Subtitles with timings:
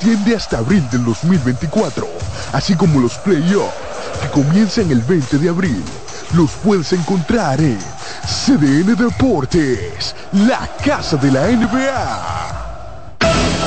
[0.00, 2.08] extiende hasta abril del 2024,
[2.54, 3.74] así como los playoffs
[4.22, 5.84] que comienzan el 20 de abril.
[6.32, 7.78] Los puedes encontrar en
[8.24, 13.18] CDN Deportes, la casa de la NBA.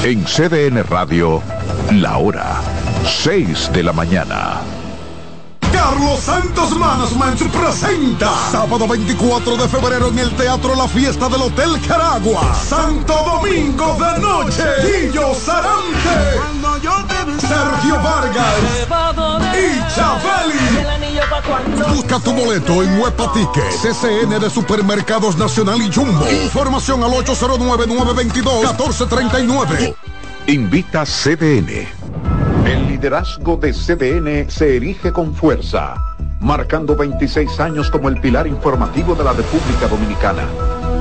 [0.04, 1.44] En CDN Radio,
[1.92, 2.62] la hora
[3.06, 4.63] 6 de la mañana.
[5.84, 11.78] Carlos Santos Management presenta sábado 24 de febrero en el Teatro La Fiesta del Hotel
[11.86, 12.56] Caragua.
[12.56, 14.64] Santo Domingo de Noche.
[14.82, 16.40] Guillo Sarante.
[17.42, 18.56] Sergio Vargas.
[19.54, 20.86] Y Chabeli.
[21.94, 23.70] Busca tu boleto en Huepa Ticket.
[23.82, 26.26] CCN de Supermercados Nacional y Jumbo.
[26.32, 29.96] Información al 809-922-1439.
[30.48, 32.03] Invita CDN.
[32.66, 35.96] El liderazgo de CDN se erige con fuerza,
[36.40, 40.48] marcando 26 años como el pilar informativo de la República Dominicana.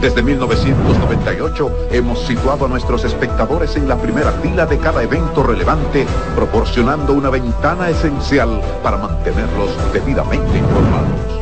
[0.01, 6.05] Desde 1998 hemos situado a nuestros espectadores en la primera fila de cada evento relevante,
[6.35, 11.41] proporcionando una ventana esencial para mantenerlos debidamente informados.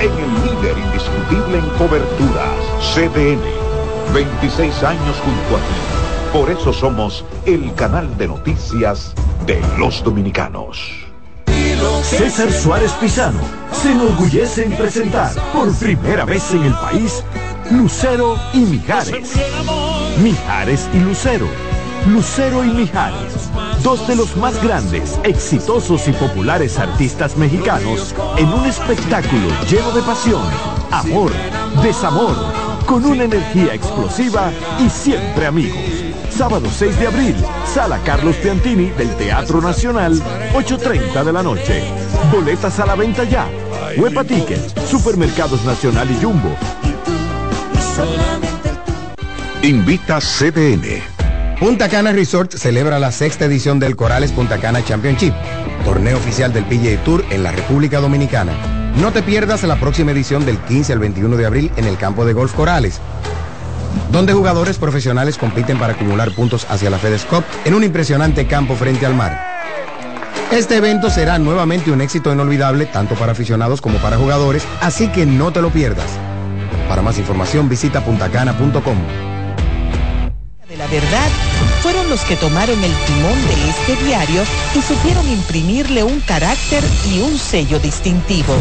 [0.00, 2.56] en el líder indiscutible en coberturas,
[2.94, 3.42] CDN.
[4.14, 6.32] 26 años junto a ti.
[6.32, 9.14] Por eso somos el canal de noticias
[9.46, 11.06] de los dominicanos.
[12.02, 13.40] César Suárez Pisano
[13.72, 17.22] se enorgullece en presentar por primera vez en el país
[17.70, 19.36] Lucero y Mijares.
[20.22, 21.46] Mijares y Lucero.
[22.06, 23.49] Lucero y Mijares,
[23.82, 30.02] dos de los más grandes, exitosos y populares artistas mexicanos en un espectáculo lleno de
[30.02, 30.42] pasión,
[30.90, 31.32] amor,
[31.82, 32.34] desamor,
[32.86, 35.78] con una energía explosiva y siempre amigos.
[36.30, 37.36] Sábado 6 de abril,
[37.66, 40.14] Sala Carlos Piantini del Teatro Nacional,
[40.54, 41.84] 8.30 de la noche.
[42.32, 43.46] Boletas a la venta ya.
[43.96, 46.56] Huepa Tickets, Supermercados Nacional y Jumbo.
[49.62, 51.19] Invita CDN.
[51.60, 55.34] Punta Cana Resort celebra la sexta edición del Corales Punta Cana Championship,
[55.84, 58.54] torneo oficial del PGA Tour en la República Dominicana.
[58.96, 62.24] No te pierdas la próxima edición del 15 al 21 de abril en el campo
[62.24, 62.98] de golf Corales,
[64.10, 68.74] donde jugadores profesionales compiten para acumular puntos hacia la FedEx Cup en un impresionante campo
[68.74, 69.38] frente al mar.
[70.52, 75.26] Este evento será nuevamente un éxito inolvidable tanto para aficionados como para jugadores, así que
[75.26, 76.08] no te lo pierdas.
[76.88, 78.96] Para más información visita puntacana.com.
[81.82, 84.42] fueron los que tomaron el timón de este diario
[84.74, 88.54] y supieron imprimirle un carácter y un sello distintivo.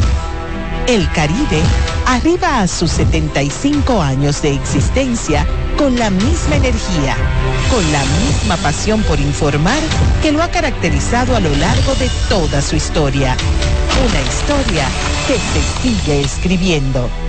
[0.87, 1.61] El Caribe
[2.05, 5.45] arriba a sus 75 años de existencia
[5.77, 7.15] con la misma energía,
[7.69, 9.79] con la misma pasión por informar
[10.21, 13.37] que lo ha caracterizado a lo largo de toda su historia.
[14.09, 14.87] Una historia
[15.27, 17.28] que se sigue escribiendo.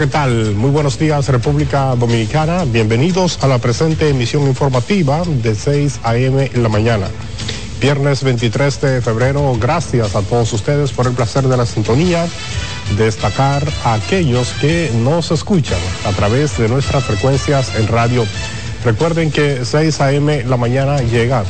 [0.00, 0.54] ¿Qué tal?
[0.54, 2.64] Muy buenos días, República Dominicana.
[2.64, 6.50] Bienvenidos a la presente emisión informativa de 6 a.m.
[6.54, 7.06] en la mañana.
[7.82, 12.26] Viernes 23 de febrero, gracias a todos ustedes por el placer de la sintonía.
[12.96, 18.24] Destacar a aquellos que nos escuchan a través de nuestras frecuencias en radio.
[18.86, 20.44] Recuerden que 6 a.m.
[20.44, 21.44] la mañana llega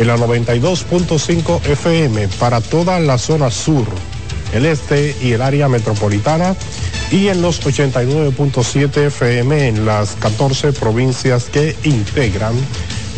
[0.00, 3.86] en la 92.5 FM para toda la zona sur,
[4.52, 6.56] el este y el área metropolitana
[7.12, 12.54] y en los 89.7 FM en las 14 provincias que integran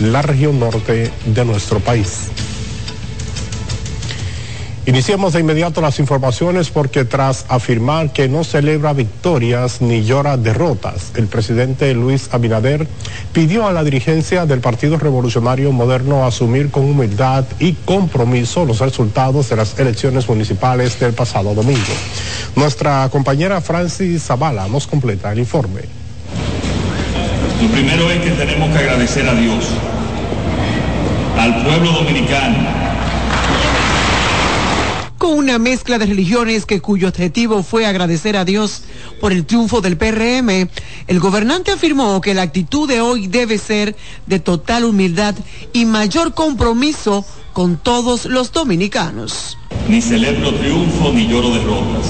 [0.00, 2.28] la región norte de nuestro país.
[4.86, 11.12] Iniciamos de inmediato las informaciones porque tras afirmar que no celebra victorias ni llora derrotas,
[11.16, 12.86] el presidente Luis Abinader
[13.32, 19.48] pidió a la dirigencia del Partido Revolucionario Moderno asumir con humildad y compromiso los resultados
[19.48, 21.80] de las elecciones municipales del pasado domingo.
[22.54, 25.80] Nuestra compañera Francis Zavala nos completa el informe.
[27.62, 29.64] Lo primero es que tenemos que agradecer a Dios,
[31.38, 32.83] al pueblo dominicano,
[35.28, 38.82] una mezcla de religiones que cuyo objetivo fue agradecer a Dios
[39.20, 40.68] por el triunfo del PRM,
[41.06, 45.34] el gobernante afirmó que la actitud de hoy debe ser de total humildad
[45.72, 49.56] y mayor compromiso con todos los dominicanos.
[49.88, 52.06] Ni celebro triunfo ni lloro derrotas.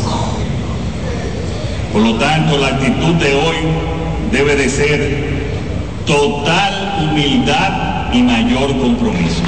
[1.92, 3.56] Por lo tanto, la actitud de hoy
[4.32, 5.44] debe de ser
[6.06, 9.42] total humildad y mayor compromiso.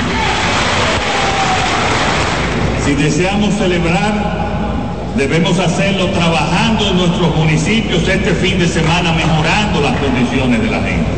[2.87, 9.99] Si deseamos celebrar, debemos hacerlo trabajando en nuestros municipios este fin de semana, mejorando las
[9.99, 11.11] condiciones de la gente.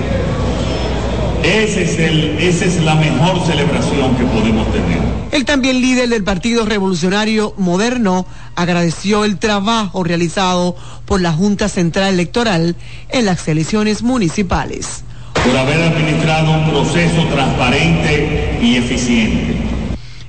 [1.43, 4.99] Ese es el, esa es la mejor celebración que podemos tener.
[5.31, 8.25] El también líder del Partido Revolucionario Moderno
[8.57, 10.75] agradeció el trabajo realizado
[11.05, 12.77] por la Junta Central Electoral
[13.11, 15.05] en las elecciones municipales.
[15.35, 19.58] Por haber administrado un proceso transparente y eficiente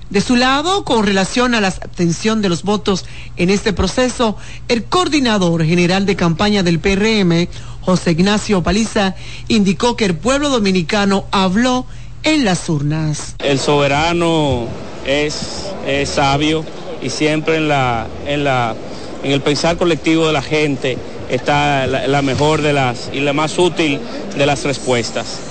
[0.09, 3.06] de su lado, con relación a la abstención de los votos
[3.38, 4.35] en este proceso,
[4.67, 7.47] el coordinador general de campaña del PRM,
[7.81, 9.15] José Ignacio Paliza,
[9.47, 11.85] indicó que el pueblo dominicano habló
[12.23, 13.35] en las urnas.
[13.39, 14.67] El soberano
[15.06, 15.67] es,
[16.06, 16.65] sabio
[17.01, 18.75] y siempre en, la, en, la,
[19.23, 20.97] en el pensar colectivo de la gente
[21.29, 24.00] está la mejor de las y la más útil
[24.35, 25.48] de las respuestas.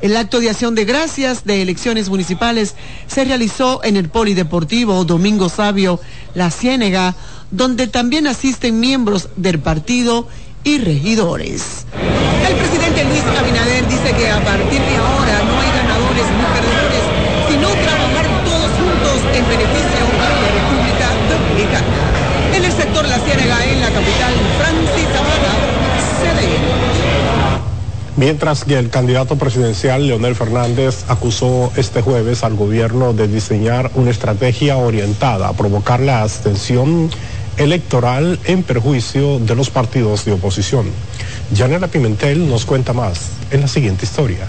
[0.00, 2.74] El acto de acción de gracias de elecciones municipales
[3.06, 6.00] se realizó en el Polideportivo Domingo Sabio
[6.34, 7.14] La Ciénega,
[7.50, 10.26] donde también asisten miembros del partido
[10.64, 11.84] y regidores.
[12.48, 17.04] El presidente Luis Abinader dice que a partir de ahora no hay ganadores ni perdedores,
[17.50, 22.20] sino trabajar todos juntos en beneficio de la República Dominicana.
[22.56, 24.79] En el sector La Ciénega, en la capital, Francis
[28.20, 34.10] Mientras que el candidato presidencial Leonel Fernández acusó este jueves al gobierno de diseñar una
[34.10, 37.08] estrategia orientada a provocar la abstención
[37.56, 40.84] electoral en perjuicio de los partidos de oposición.
[41.56, 44.46] Janela Pimentel nos cuenta más en la siguiente historia.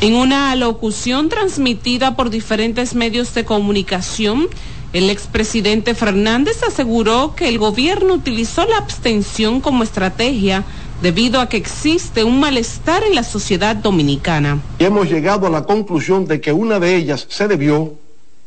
[0.00, 4.48] En una alocución transmitida por diferentes medios de comunicación,
[4.92, 10.64] el expresidente Fernández aseguró que el gobierno utilizó la abstención como estrategia
[11.02, 14.60] debido a que existe un malestar en la sociedad dominicana.
[14.78, 17.94] hemos llegado a la conclusión de que una de ellas se debió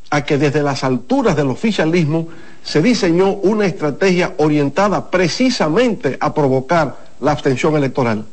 [0.10, 2.28] a que desde las alturas del oficialismo
[2.64, 8.26] se diseñó una estrategia orientada precisamente a provocar la abstención electoral,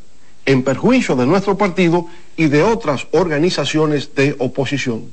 [0.45, 2.07] en perjuicio de nuestro partido
[2.37, 5.05] y de otras organizaciones de oposición.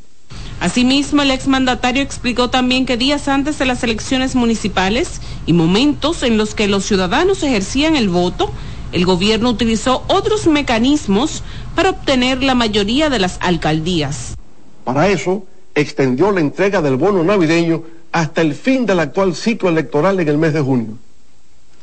[0.60, 6.38] Asimismo, el exmandatario explicó también que días antes de las elecciones municipales y momentos en
[6.38, 8.52] los que los ciudadanos ejercían el voto,
[8.92, 11.44] el gobierno utilizó otros mecanismos
[11.76, 14.36] para obtener la mayoría de las alcaldías.
[14.84, 15.46] Para eso,
[15.76, 20.38] extendió la entrega del bono navideño hasta el fin del actual ciclo electoral en el
[20.38, 20.98] mes de junio.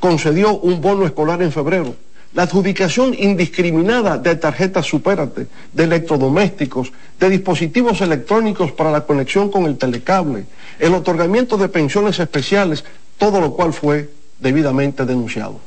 [0.01, 1.95] Concedió un bono escolar en febrero.
[2.33, 9.67] La adjudicación indiscriminada de tarjetas Supérate, de electrodomésticos, de dispositivos electrónicos para la conexión con
[9.67, 10.47] el telecable,
[10.81, 12.85] el otorgamiento de pensiones especiales,
[13.19, 14.11] todo lo cual fue
[14.41, 15.61] debidamente denunciado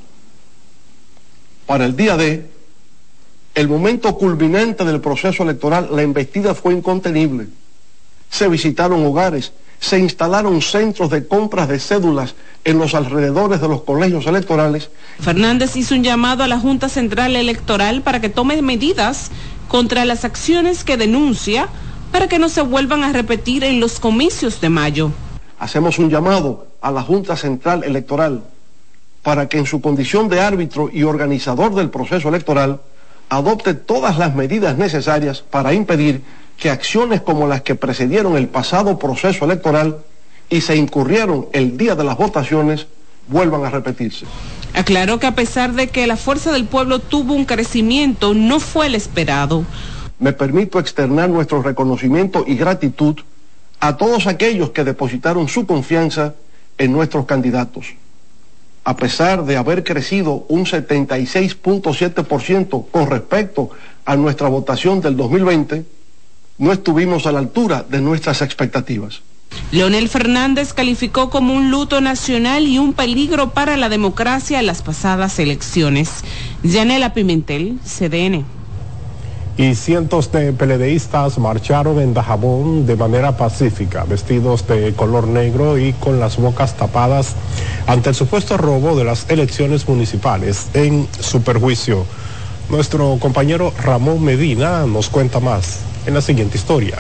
[1.68, 2.50] para el día de
[3.54, 7.48] el momento culminante del proceso electoral, la investida fue incontenible.
[8.30, 13.82] Se visitaron hogares, se instalaron centros de compras de cédulas en los alrededores de los
[13.82, 14.90] colegios electorales.
[15.20, 19.32] Fernández hizo un llamado a la Junta Central Electoral para que tome medidas
[19.68, 21.68] contra las acciones que denuncia
[22.12, 25.12] para que no se vuelvan a repetir en los comicios de mayo.
[25.60, 28.44] Hacemos un llamado a la Junta Central Electoral
[29.28, 32.80] para que en su condición de árbitro y organizador del proceso electoral
[33.28, 36.22] adopte todas las medidas necesarias para impedir
[36.56, 39.98] que acciones como las que precedieron el pasado proceso electoral
[40.50, 42.88] y se incurrieron el día de las votaciones
[43.28, 44.26] vuelvan a repetirse.
[44.74, 48.86] Aclaró que a pesar de que la fuerza del pueblo tuvo un crecimiento, no fue
[48.86, 49.66] el esperado.
[50.20, 53.18] Me permito externar nuestro reconocimiento y gratitud
[53.82, 56.36] a todos aquellos que depositaron su confianza
[56.78, 57.88] en nuestros candidatos
[58.88, 63.70] a pesar de haber crecido un 76.7% con respecto
[64.06, 65.84] a nuestra votación del 2020,
[66.58, 69.24] no estuvimos a la altura de nuestras expectativas.
[69.74, 75.38] Leonel Fernández calificó como un luto nacional y un peligro para la democracia las pasadas
[75.38, 76.24] elecciones.
[76.64, 78.46] Yanela Pimentel, CDN
[79.58, 85.94] y cientos de peledeístas marcharon en Dajabón de manera pacífica, vestidos de color negro y
[85.94, 87.34] con las bocas tapadas
[87.88, 92.06] ante el supuesto robo de las elecciones municipales en su perjuicio.
[92.70, 96.98] Nuestro compañero Ramón Medina nos cuenta más en la siguiente historia.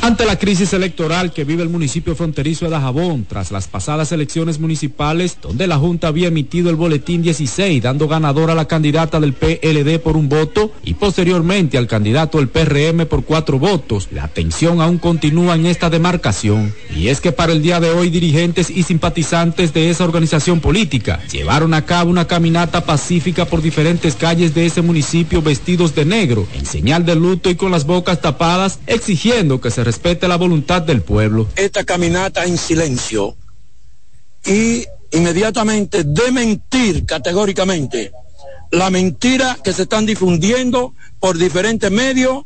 [0.00, 4.60] Ante la crisis electoral que vive el municipio fronterizo de Dajabón tras las pasadas elecciones
[4.60, 9.32] municipales, donde la Junta había emitido el boletín 16 dando ganador a la candidata del
[9.32, 14.80] PLD por un voto y posteriormente al candidato del PRM por cuatro votos, la tensión
[14.80, 16.72] aún continúa en esta demarcación.
[16.94, 21.20] Y es que para el día de hoy dirigentes y simpatizantes de esa organización política
[21.30, 26.46] llevaron a cabo una caminata pacífica por diferentes calles de ese municipio vestidos de negro,
[26.54, 30.82] en señal de luto y con las bocas tapadas, exigiendo que se respete la voluntad
[30.82, 31.48] del pueblo.
[31.56, 33.34] Esta caminata en silencio
[34.44, 38.12] y inmediatamente de mentir categóricamente
[38.70, 42.44] la mentira que se están difundiendo por diferentes medios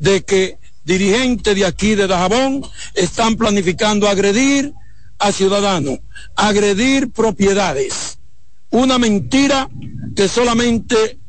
[0.00, 4.72] de que dirigentes de aquí de Dajabón están planificando agredir
[5.20, 6.00] a ciudadanos,
[6.34, 8.18] agredir propiedades.
[8.70, 9.68] Una mentira
[10.16, 11.20] que solamente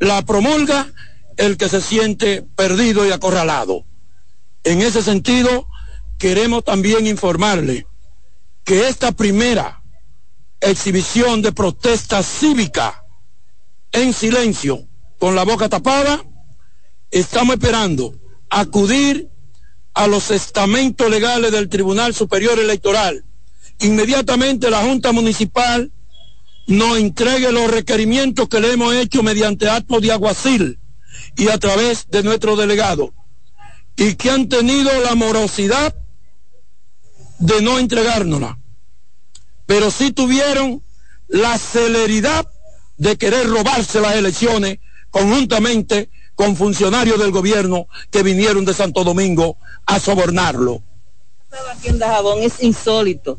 [0.00, 0.88] la promulga
[1.36, 3.84] el que se siente perdido y acorralado.
[4.66, 5.68] En ese sentido,
[6.18, 7.86] queremos también informarle
[8.64, 9.80] que esta primera
[10.60, 13.04] exhibición de protesta cívica
[13.92, 14.88] en silencio,
[15.20, 16.20] con la boca tapada,
[17.12, 18.18] estamos esperando
[18.50, 19.30] acudir
[19.94, 23.24] a los estamentos legales del Tribunal Superior Electoral.
[23.78, 25.92] Inmediatamente la Junta Municipal
[26.66, 30.80] nos entregue los requerimientos que le hemos hecho mediante actos de aguacil
[31.36, 33.14] y a través de nuestro delegado
[33.96, 35.94] y que han tenido la morosidad
[37.38, 38.58] de no entregárnosla,
[39.66, 40.82] pero sí tuvieron
[41.28, 42.46] la celeridad
[42.96, 44.78] de querer robarse las elecciones
[45.10, 50.82] conjuntamente con funcionarios del gobierno que vinieron de Santo Domingo a sobornarlo.
[52.42, 53.38] Es insólito.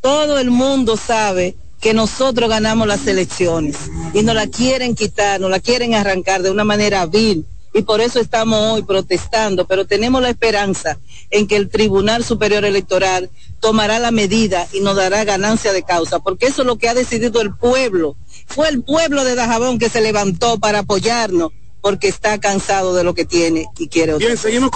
[0.00, 3.76] Todo el mundo sabe que nosotros ganamos las elecciones
[4.14, 8.00] y nos la quieren quitar, nos la quieren arrancar de una manera vil y por
[8.00, 10.98] eso estamos hoy protestando, pero tenemos la esperanza
[11.30, 16.18] en que el Tribunal Superior Electoral tomará la medida y nos dará ganancia de causa,
[16.18, 18.16] porque eso es lo que ha decidido el pueblo.
[18.46, 23.14] Fue el pueblo de Dajabón que se levantó para apoyarnos, porque está cansado de lo
[23.14, 24.70] que tiene y quiere Bien, seguimos.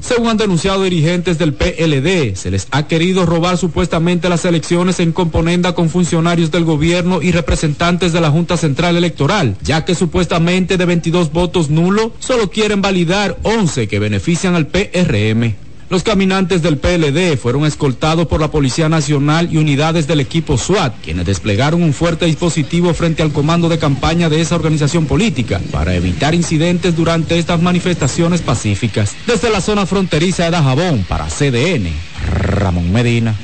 [0.00, 5.12] Según han denunciado dirigentes del PLD, se les ha querido robar supuestamente las elecciones en
[5.12, 10.76] componenda con funcionarios del gobierno y representantes de la Junta Central Electoral, ya que supuestamente
[10.76, 15.67] de 22 votos nulos solo quieren validar 11 que benefician al PRM.
[15.90, 20.94] Los caminantes del PLD fueron escoltados por la Policía Nacional y unidades del equipo SWAT,
[21.02, 25.94] quienes desplegaron un fuerte dispositivo frente al comando de campaña de esa organización política para
[25.94, 29.16] evitar incidentes durante estas manifestaciones pacíficas.
[29.26, 31.90] Desde la zona fronteriza de Dajabón para CDN,
[32.22, 33.34] Ramón Medina.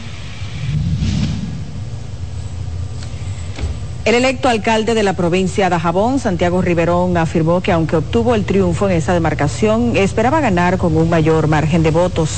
[4.05, 8.45] El electo alcalde de la provincia de Jabón, Santiago Riverón, afirmó que aunque obtuvo el
[8.45, 12.31] triunfo en esa demarcación, esperaba ganar con un mayor margen de votos.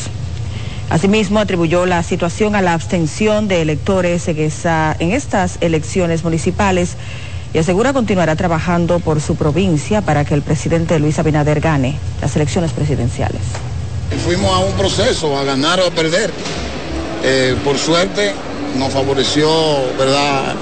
[0.90, 6.94] Asimismo, atribuyó la situación a la abstención de electores en, estas elecciones municipales
[7.52, 12.36] y asegura continuará trabajando por su provincia para que el presidente Luis Abinader gane las
[12.36, 13.40] elecciones presidenciales.
[14.24, 16.30] Fuimos a un proceso, a ganar o a perder.
[17.24, 18.34] Eh, por suerte
[18.78, 19.48] nos favoreció,
[19.98, 20.54] ¿verdad?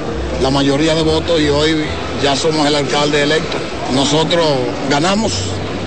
[0.43, 1.85] La mayoría de votos y hoy
[2.23, 3.57] ya somos el alcalde electo.
[3.93, 4.47] Nosotros
[4.91, 5.33] ganamos,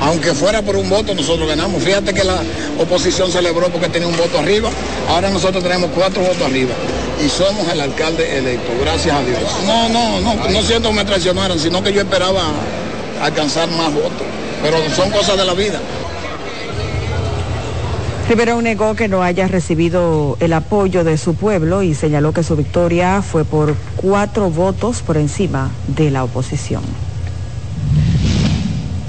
[0.01, 1.83] aunque fuera por un voto, nosotros ganamos.
[1.83, 2.41] Fíjate que la
[2.79, 4.69] oposición celebró porque tenía un voto arriba,
[5.09, 6.73] ahora nosotros tenemos cuatro votos arriba
[7.23, 9.39] y somos el alcalde electo, gracias a Dios.
[9.65, 12.41] No, no, no, no siento que me traicionaran, sino que yo esperaba
[13.21, 14.23] alcanzar más votos,
[14.61, 15.79] pero son cosas de la vida.
[18.27, 22.57] Rivera negó que no haya recibido el apoyo de su pueblo y señaló que su
[22.57, 26.83] victoria fue por cuatro votos por encima de la oposición.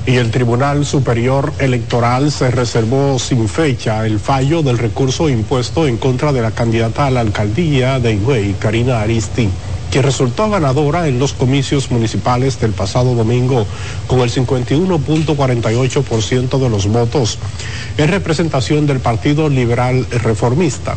[0.07, 5.97] Y el Tribunal Superior Electoral se reservó sin fecha el fallo del recurso impuesto en
[5.97, 9.49] contra de la candidata a la alcaldía de Higüey, Karina Aristi
[9.91, 13.67] que resultó ganadora en los comicios municipales del pasado domingo
[14.07, 17.39] con el 51.48% de los votos
[17.97, 20.97] en representación del Partido Liberal Reformista.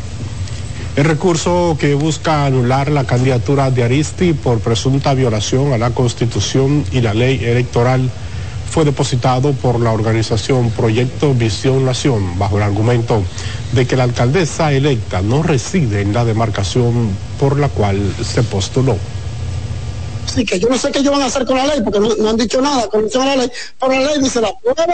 [0.96, 6.84] El recurso que busca anular la candidatura de Aristi por presunta violación a la Constitución
[6.92, 8.12] y la ley electoral
[8.70, 13.24] fue depositado por la organización Proyecto Visión Nación bajo el argumento
[13.74, 18.98] de que la alcaldesa electa no reside en la demarcación por la cual se postuló.
[20.34, 22.30] Sí, que yo no sé qué ellos van a hacer con la ley, porque no,
[22.30, 24.86] han dicho nada con la ley, pero la ley dice la prueba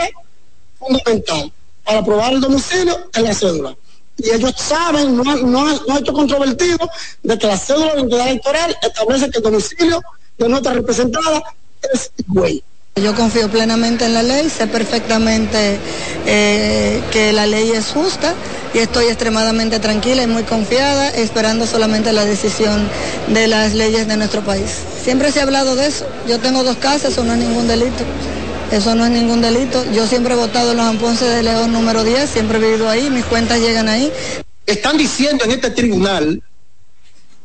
[0.79, 1.51] fundamental
[1.83, 3.75] para probar el domicilio es la cédula.
[4.17, 6.89] Y ellos saben, no, no, no hecho controvertido,
[7.23, 10.01] de que la cédula de identidad electoral establece que el domicilio
[10.37, 11.43] de nuestra representada
[11.93, 12.63] es güey.
[13.01, 15.77] Yo confío plenamente en la ley, sé perfectamente
[16.25, 18.33] eh, que la ley es justa
[18.73, 22.89] y estoy extremadamente tranquila y muy confiada, esperando solamente la decisión
[23.27, 24.79] de las leyes de nuestro país.
[25.03, 26.07] Siempre se ha hablado de eso.
[26.27, 28.03] Yo tengo dos casas, eso no es ningún delito.
[28.71, 29.85] Eso no es ningún delito.
[29.93, 33.11] Yo siempre he votado en los Amponces de León número 10, siempre he vivido ahí,
[33.11, 34.11] mis cuentas llegan ahí.
[34.65, 36.41] Están diciendo en este tribunal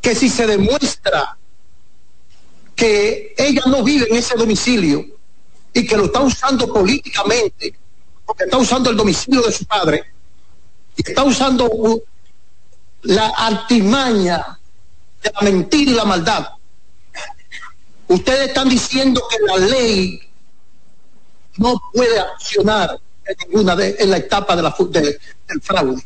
[0.00, 1.36] que si se demuestra
[2.74, 5.06] que ella no vive en ese domicilio
[5.72, 7.74] y que lo está usando políticamente,
[8.26, 10.04] porque está usando el domicilio de su padre,
[10.96, 12.02] y está usando
[13.02, 14.58] la artimaña
[15.22, 16.48] de la mentira y la maldad.
[18.08, 20.20] Ustedes están diciendo que la ley
[21.56, 26.02] no puede accionar en ninguna de, en la etapa de la, de, del fraude.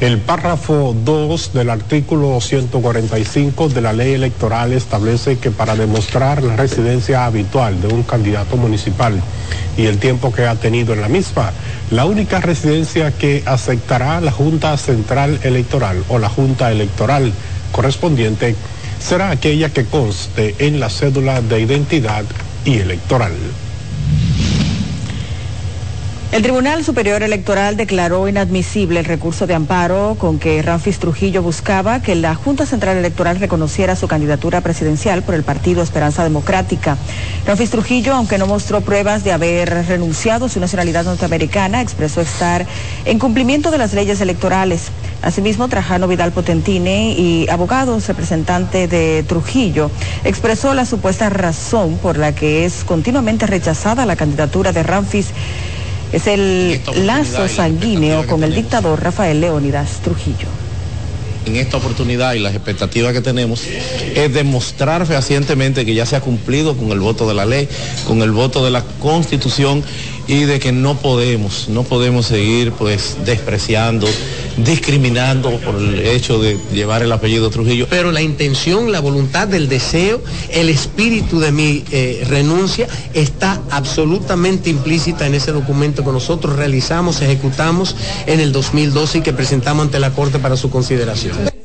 [0.00, 6.54] El párrafo 2 del artículo 145 de la ley electoral establece que para demostrar la
[6.54, 9.20] residencia habitual de un candidato municipal
[9.76, 11.50] y el tiempo que ha tenido en la misma,
[11.90, 17.32] la única residencia que aceptará la Junta Central Electoral o la Junta Electoral
[17.72, 18.54] correspondiente
[19.00, 22.24] será aquella que conste en la cédula de identidad
[22.64, 23.32] y electoral.
[26.30, 32.02] El Tribunal Superior Electoral declaró inadmisible el recurso de amparo con que Ramfis Trujillo buscaba
[32.02, 36.98] que la Junta Central Electoral reconociera su candidatura presidencial por el partido Esperanza Democrática.
[37.46, 42.66] Ramfis Trujillo, aunque no mostró pruebas de haber renunciado a su nacionalidad norteamericana, expresó estar
[43.06, 44.90] en cumplimiento de las leyes electorales.
[45.22, 49.90] Asimismo, Trajano Vidal Potentini y abogados representante de Trujillo
[50.24, 55.28] expresó la supuesta razón por la que es continuamente rechazada la candidatura de Ramfis
[56.12, 60.48] es el lazo sanguíneo con el dictador Rafael Leónidas Trujillo.
[61.46, 66.20] En esta oportunidad y las expectativas que tenemos es demostrar fehacientemente que ya se ha
[66.20, 67.68] cumplido con el voto de la ley,
[68.06, 69.82] con el voto de la constitución
[70.28, 74.06] y de que no podemos, no podemos seguir pues despreciando,
[74.58, 77.86] discriminando por el hecho de llevar el apellido Trujillo.
[77.88, 84.68] Pero la intención, la voluntad, el deseo, el espíritu de mi eh, renuncia está absolutamente
[84.68, 89.98] implícita en ese documento que nosotros realizamos, ejecutamos en el 2012 y que presentamos ante
[89.98, 91.57] la Corte para su consideración.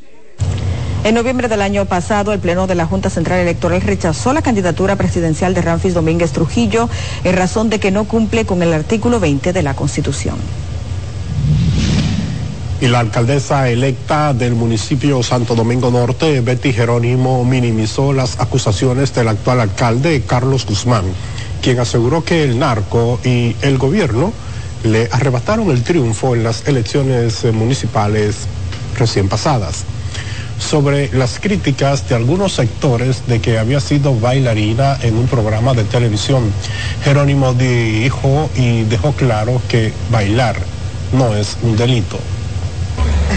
[1.04, 4.96] En noviembre del año pasado, el Pleno de la Junta Central Electoral rechazó la candidatura
[4.96, 6.90] presidencial de Ramfis Domínguez Trujillo
[7.26, 10.38] en razón de que no cumple con el artículo 20 de la Constitución.
[12.80, 19.28] Y la alcaldesa electa del municipio Santo Domingo Norte, Betty Jerónimo, minimizó las acusaciones del
[19.28, 21.04] actual alcalde, Carlos Guzmán,
[21.62, 24.32] quien aseguró que el narco y el gobierno
[24.86, 28.48] le arrebataron el triunfo en las elecciones municipales
[28.98, 29.84] recién pasadas
[30.64, 35.84] sobre las críticas de algunos sectores de que había sido bailarina en un programa de
[35.84, 36.52] televisión.
[37.04, 40.56] Jerónimo dijo y dejó claro que bailar
[41.12, 42.18] no es un delito.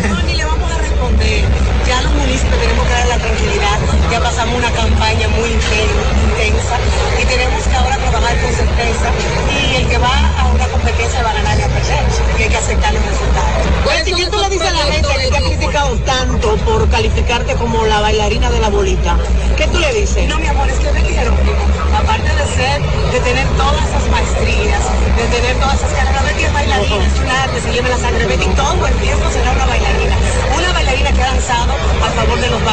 [0.09, 1.45] No, ni le vamos a responder.
[1.87, 3.79] Ya los municipios tenemos que dar la tranquilidad.
[4.11, 9.09] Ya pasamos una campaña muy intensa y tenemos que ahora trabajar con certeza.
[9.51, 12.05] Y el que va a una competencia va a ganar y a perder.
[12.39, 13.77] Y hay que aceptar los resultados.
[14.05, 17.85] ¿Qué tú le dices a la gente que te ha criticado tanto por calificarte como
[17.87, 19.17] la bailarina de la bolita?
[19.57, 20.29] ¿Qué tú le dices?
[20.29, 21.33] No, mi amor, es que me quiero.
[21.97, 22.81] Aparte de ser,
[23.13, 24.83] de tener todas esas maestrías,
[25.17, 28.27] de tener todas esas carreras, Betty es bailarina, es un arte, se lleva la sangre,
[28.27, 30.17] Betty todo el tiempo será una bailarina.
[30.57, 32.65] Una bailarina que ha lanzado a favor de los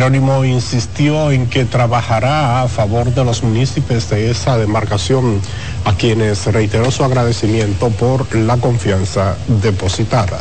[0.00, 5.42] Jerónimo insistió en que trabajará a favor de los municipios de esa demarcación,
[5.84, 10.40] a quienes reiteró su agradecimiento por la confianza depositada.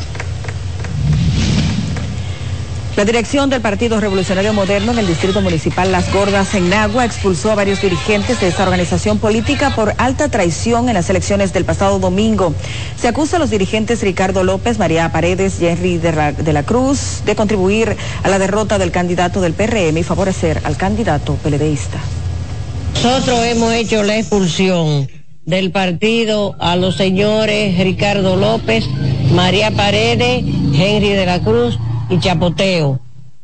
[3.00, 7.50] La dirección del Partido Revolucionario Moderno en el Distrito Municipal Las Gordas en Nagua expulsó
[7.50, 12.00] a varios dirigentes de esa organización política por alta traición en las elecciones del pasado
[12.00, 12.54] domingo.
[12.98, 17.22] Se acusa a los dirigentes Ricardo López, María Paredes Henry de la, de la Cruz
[17.26, 22.00] de contribuir a la derrota del candidato del PRM y favorecer al candidato peledeísta.
[22.96, 25.08] Nosotros hemos hecho la expulsión
[25.46, 28.84] del partido a los señores Ricardo López,
[29.32, 33.00] María Paredes, Henry de la Cruz y chapoteo,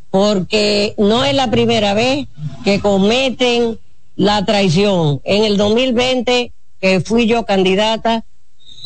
[0.10, 2.28] porque no es la primera vez
[2.64, 3.80] que cometen
[4.16, 5.22] la traición.
[5.24, 8.26] En el 2020, que fui yo candidata,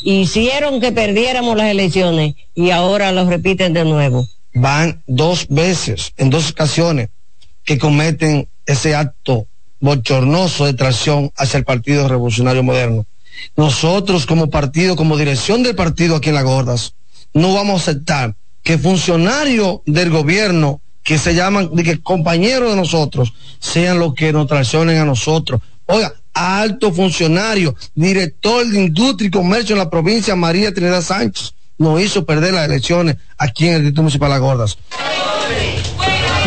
[0.04, 4.28] hicieron que perdiéramos las elecciones y ahora lo repiten de nuevo.
[4.54, 7.10] Van dos veces, en dos ocasiones,
[7.63, 9.48] que cometen ese acto
[9.80, 13.06] bochornoso de traición hacia el Partido Revolucionario Moderno.
[13.56, 16.96] Nosotros como partido, como dirección del partido aquí en Las Gordas,
[17.34, 23.34] no vamos a aceptar que funcionarios del gobierno que se llaman, que compañeros de nosotros,
[23.60, 25.62] sean los que nos traicionen a nosotros.
[25.86, 32.00] Oiga, alto funcionario, director de Industria y Comercio en la provincia María Trinidad Sánchez, nos
[32.00, 34.78] hizo perder las elecciones aquí en el Distrito Municipal Las Gordas.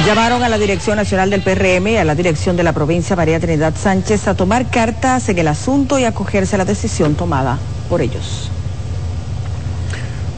[0.07, 3.41] Llamaron a la Dirección Nacional del PRM y a la Dirección de la provincia María
[3.41, 8.01] Trinidad Sánchez a tomar cartas en el asunto y acogerse a la decisión tomada por
[8.01, 8.52] ellos.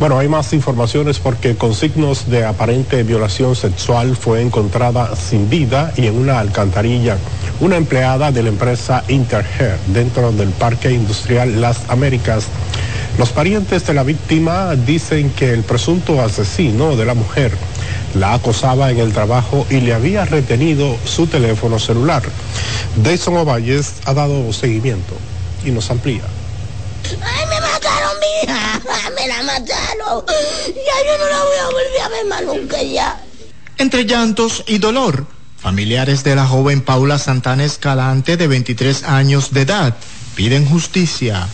[0.01, 5.93] Bueno, hay más informaciones porque con signos de aparente violación sexual fue encontrada sin vida
[5.97, 7.17] y en una alcantarilla
[7.61, 12.47] una empleada de la empresa Interhair dentro del Parque Industrial Las Américas.
[13.19, 17.53] Los parientes de la víctima dicen que el presunto asesino de la mujer
[18.15, 22.23] la acosaba en el trabajo y le había retenido su teléfono celular.
[22.97, 25.15] Dayson Ovalles ha dado seguimiento
[25.65, 26.23] y nos amplía.
[28.49, 29.11] ¡Ay, me mataron, mi hija!
[29.11, 30.25] ¡Me la mataron!
[30.67, 33.21] Ya yo no la voy a volver a ver más nunca ya.
[33.79, 35.27] Entre llantos y dolor,
[35.59, 39.97] familiares de la joven Paula Santana Escalante de 23 años de edad
[40.35, 41.49] piden justicia.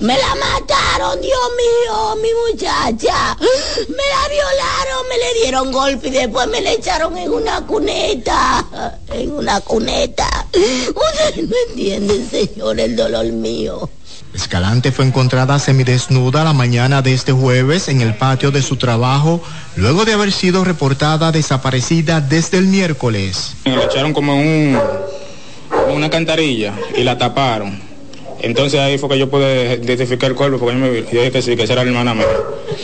[0.00, 3.36] Me la mataron, Dios mío, mi muchacha.
[3.88, 8.64] Me la violaron, me le dieron golpe y después me le echaron en una cuneta.
[9.12, 10.46] En una cuneta.
[10.52, 13.90] Ustedes no entienden, señor, el dolor mío.
[14.38, 19.42] Escalante fue encontrada semidesnuda la mañana de este jueves en el patio de su trabajo,
[19.74, 23.56] luego de haber sido reportada desaparecida desde el miércoles.
[23.64, 24.78] La echaron como un,
[25.92, 27.80] una cantarilla y la taparon.
[28.40, 31.42] Entonces ahí fue que yo pude identificar el cuerpo porque yo, me, yo dije que
[31.42, 32.26] sí, que esa era la hermana mía.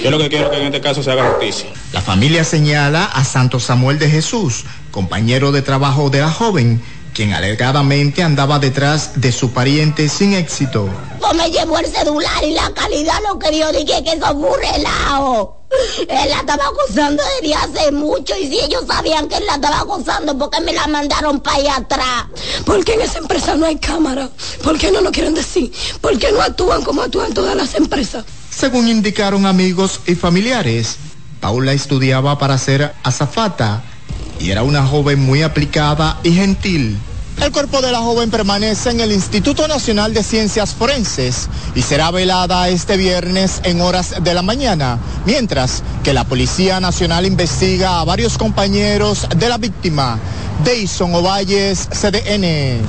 [0.02, 1.68] Yo lo que quiero es que en este caso se haga justicia.
[1.92, 6.82] La familia señala a Santo Samuel de Jesús, compañero de trabajo de la joven,
[7.14, 10.88] quien alegadamente andaba detrás de su pariente sin éxito.
[11.20, 14.50] Pues me llevó el celular y la calidad lo que dio, dije que eso fue
[14.50, 15.60] un relajo.
[16.08, 19.80] Él la estaba acosando desde hace mucho y si ellos sabían que él la estaba
[19.80, 22.26] acosando, ¿por qué me la mandaron para allá atrás?
[22.64, 24.28] Porque en esa empresa no hay cámara.
[24.62, 25.72] ¿Por qué no lo quieren decir?
[26.00, 28.24] ¿Por qué no actúan como actúan todas las empresas?
[28.50, 30.96] Según indicaron amigos y familiares,
[31.40, 33.82] Paula estudiaba para ser azafata
[34.40, 36.98] y era una joven muy aplicada y gentil.
[37.42, 42.10] El cuerpo de la joven permanece en el Instituto Nacional de Ciencias Forenses y será
[42.10, 48.04] velada este viernes en horas de la mañana, mientras que la Policía Nacional investiga a
[48.04, 50.18] varios compañeros de la víctima.
[50.64, 52.80] Deison Ovalles, CDN.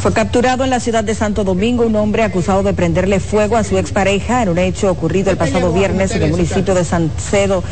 [0.00, 3.64] Fue capturado en la ciudad de Santo Domingo un hombre acusado de prenderle fuego a
[3.64, 7.62] su expareja en un hecho ocurrido el pasado viernes en el municipio de Sancedo.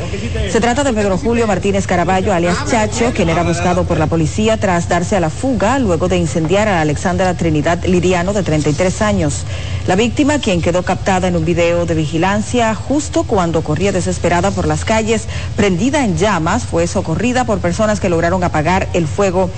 [0.51, 4.59] Se trata de Pedro Julio Martínez Caraballo, alias Chacho, quien era buscado por la policía
[4.59, 9.45] tras darse a la fuga luego de incendiar a Alexandra Trinidad Liriano, de 33 años.
[9.87, 14.67] La víctima, quien quedó captada en un video de vigilancia justo cuando corría desesperada por
[14.67, 19.49] las calles, prendida en llamas, fue socorrida por personas que lograron apagar el fuego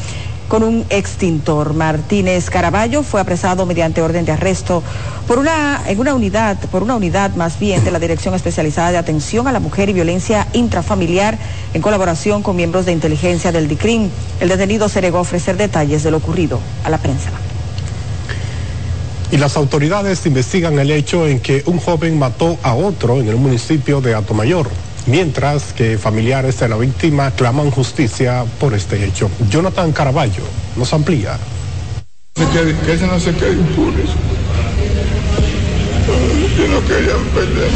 [0.51, 1.75] con un extintor.
[1.75, 4.83] Martínez Caraballo fue apresado mediante orden de arresto
[5.29, 8.99] por una, en una unidad, por una unidad más bien de la Dirección Especializada de
[8.99, 11.39] Atención a la Mujer y Violencia Intrafamiliar
[11.73, 14.11] en colaboración con miembros de inteligencia del DICRIM.
[14.41, 17.31] El detenido se negó a ofrecer detalles de lo ocurrido a la prensa.
[19.31, 23.37] Y las autoridades investigan el hecho en que un joven mató a otro en el
[23.37, 24.69] municipio de Atomayor
[25.07, 29.31] mientras que familiares de la víctima claman justicia por este hecho.
[29.51, 30.45] Jonathan Caraballo
[30.77, 31.39] nos amplía.
[32.35, 34.05] Que, que ese no se quede impune.
[36.57, 37.71] Yo no quería perder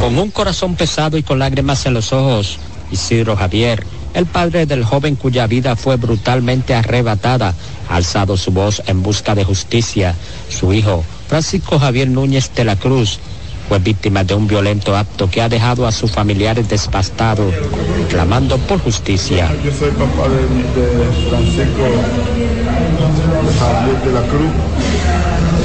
[0.00, 2.58] Con un corazón pesado y con lágrimas en los ojos,
[2.90, 7.54] Isidro Javier, el padre del joven cuya vida fue brutalmente arrebatada,
[7.88, 10.14] ha alzado su voz en busca de justicia.
[10.48, 13.18] Su hijo, Francisco Javier Núñez de la Cruz,
[13.68, 17.54] fue víctima de un violento acto que ha dejado a sus familiares despastados,
[18.08, 19.50] clamando por justicia.
[19.64, 21.82] Yo soy papá de, de Francisco
[23.58, 24.52] Javier de la Cruz.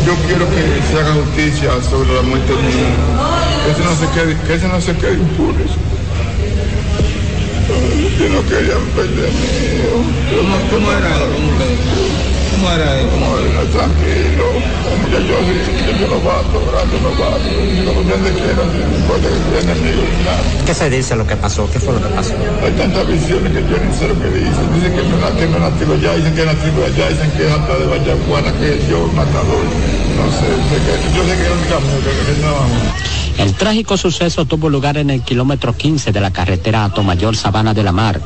[0.05, 2.71] Yo quiero que se haga justicia sobre la muerte de mi.
[3.63, 5.65] Que ese no se quede, que ese no se quede impune.
[8.19, 9.49] Yo no quería perder mi.
[10.35, 12.18] ¿Cómo, cómo era?
[12.51, 13.07] ¿Cómo era él?
[13.09, 13.61] ¿Cómo era?
[13.71, 14.45] Tranquilo.
[15.11, 17.49] Ya yo, yo, yo no bato, yo no bato.
[17.85, 20.41] Como no importa que sea enemigo ni nada.
[20.65, 21.69] ¿Qué se dice lo que pasó?
[21.71, 22.33] ¿Qué fue lo que pasó?
[22.63, 24.65] Hay tantas visiones que yo ni sé lo que dicen.
[24.75, 27.77] Dicen que me, que me nacido allá, dicen que nacido allá, dicen que es hasta
[27.77, 29.65] de Vallaguana, que yo matador.
[30.17, 33.97] No sé, sé que, yo sé que es un camino que, que no El trágico
[33.97, 38.19] suceso tuvo lugar en el kilómetro 15 de la carretera Atomayor Sabana de la Mar,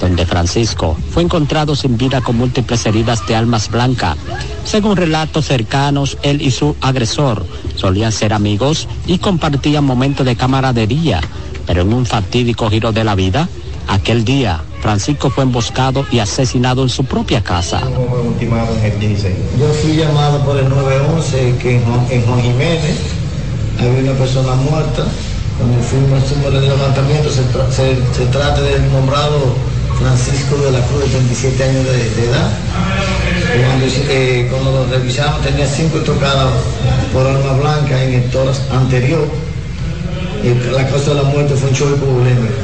[0.00, 4.16] donde Francisco fue encontrado sin vida con múltiples heridas de almas blancas.
[4.64, 11.20] Según relatos cercanos, él y su agresor solían ser amigos y compartían momentos de camaradería,
[11.66, 13.48] pero en un fatídico giro de la vida,
[13.88, 17.80] aquel día Francisco fue emboscado y asesinado en su propia casa.
[19.58, 22.96] Yo fui llamado por el 911 que en Juan, en Juan Jiménez
[23.80, 25.04] había una persona muerta.
[25.58, 29.54] Cuando fuimos hicimos el levantamiento se, tra- se- se trata del nombrado
[29.98, 32.50] Francisco de la Cruz de 37 años de, de edad.
[33.64, 36.48] Cuando, eh, cuando lo revisamos tenía cinco tocadas
[37.12, 39.26] por arma blanca en el tórax anterior.
[40.42, 42.54] Y la causa de la muerte fue un choque polémico.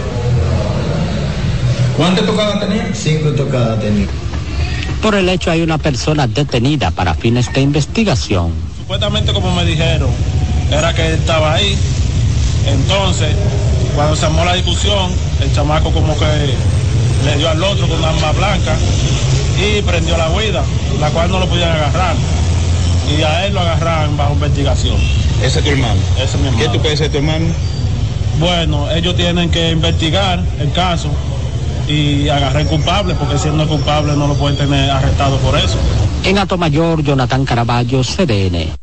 [1.96, 2.90] ¿Cuántas tocadas tenía?
[2.94, 4.06] Cinco tocadas tenía.
[5.00, 8.52] Por el hecho hay una persona detenida para fines de investigación.
[8.78, 10.10] Supuestamente como me dijeron,
[10.70, 11.76] era que él estaba ahí.
[12.66, 13.34] Entonces,
[13.94, 16.24] cuando se armó la discusión, el chamaco como que
[17.24, 18.76] le dio al otro con una arma blanca
[19.58, 20.62] y prendió la huida,
[21.00, 22.14] la cual no lo podían agarrar.
[23.16, 24.96] Y a él lo agarraron bajo investigación.
[25.42, 26.00] Ese es tu hermano.
[26.16, 26.58] Ese es mi hermano.
[26.64, 27.46] ¿Qué tú puedes ser tu hermano?
[28.38, 31.10] Bueno, ellos tienen que investigar el caso
[31.88, 35.56] y agarrar culpable, porque si él no es culpable no lo pueden tener arrestado por
[35.58, 35.76] eso.
[36.24, 38.81] En Mayor, Jonathan Caraballo, CDN.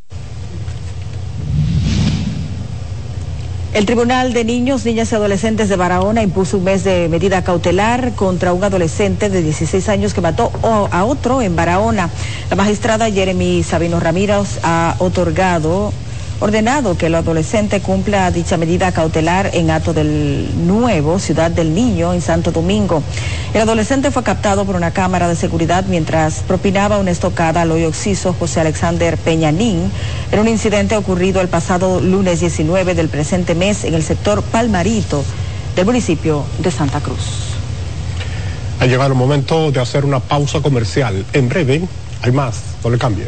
[3.72, 8.14] El Tribunal de Niños, Niñas y Adolescentes de Barahona impuso un mes de medida cautelar
[8.16, 12.10] contra un adolescente de 16 años que mató a otro en Barahona.
[12.50, 15.94] La magistrada Jeremy Sabino Ramírez ha otorgado,
[16.40, 22.14] ordenado que el adolescente cumpla dicha medida cautelar en Ato del Nuevo, Ciudad del Niño,
[22.14, 23.04] en Santo Domingo.
[23.54, 27.90] El adolescente fue captado por una cámara de seguridad mientras propinaba una estocada al hoyo
[27.90, 29.92] occiso José Alexander Peñanín
[30.32, 35.24] en un incidente ocurrido el pasado lunes 19 del presente mes en el sector Palmarito
[35.76, 37.50] del municipio de Santa Cruz.
[38.80, 41.26] Ha llegado el momento de hacer una pausa comercial.
[41.34, 41.82] En breve
[42.22, 43.28] hay más, no le cambie.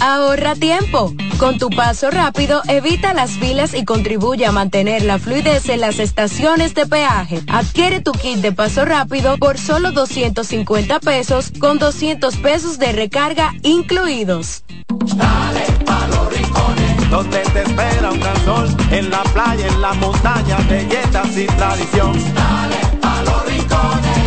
[0.00, 1.14] Ahorra tiempo.
[1.38, 5.98] Con tu paso rápido, evita las filas y contribuye a mantener la fluidez en las
[5.98, 7.40] estaciones de peaje.
[7.48, 13.52] Adquiere tu kit de paso rápido por solo 250 pesos con 200 pesos de recarga
[13.62, 14.64] incluidos.
[15.16, 19.92] Dale pa' los rincones, donde te espera un gran sol, en la playa, en la
[19.94, 22.12] montaña, belletas y tradición.
[22.34, 22.71] Dale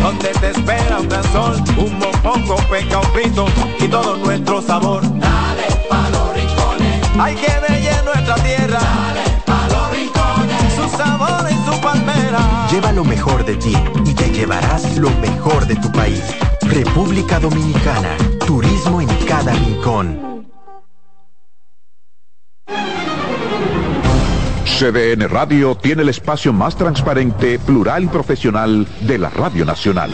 [0.06, 3.46] donde te espera un gran sol, un mopongo, peca, un pito
[3.80, 5.02] y todo nuestro sabor.
[5.02, 8.78] Dale pa' los rincones, hay que bella nuestra tierra.
[8.78, 12.68] Dale pa' los rincones, su sabor y su palmera.
[12.70, 16.22] Lleva lo mejor de ti y te llevarás lo mejor de tu país.
[16.60, 18.16] República Dominicana,
[18.46, 20.35] turismo en cada rincón.
[24.78, 30.10] CDN Radio tiene el espacio más transparente, plural y profesional de la Radio Nacional.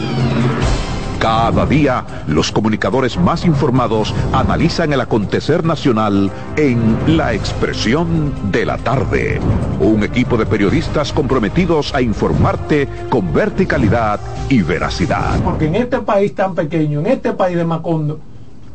[1.19, 8.77] Cada día, los comunicadores más informados analizan el acontecer nacional en La Expresión de la
[8.77, 9.41] Tarde.
[9.81, 15.41] Un equipo de periodistas comprometidos a informarte con verticalidad y veracidad.
[15.43, 18.17] Porque en este país tan pequeño, en este país de Macondo,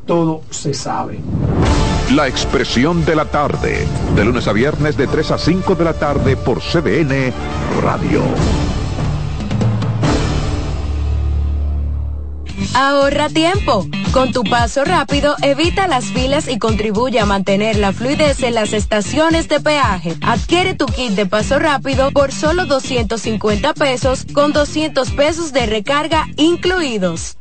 [0.05, 1.19] todo se sabe.
[2.15, 5.93] La Expresión de la Tarde, de lunes a viernes de 3 a 5 de la
[5.93, 7.35] tarde por CDN
[7.83, 8.23] Radio.
[12.75, 13.87] Ahorra tiempo.
[14.13, 18.73] Con tu paso rápido, evita las filas y contribuye a mantener la fluidez en las
[18.73, 20.17] estaciones de peaje.
[20.23, 26.27] Adquiere tu kit de paso rápido por solo 250 pesos con 200 pesos de recarga
[26.37, 27.37] incluidos.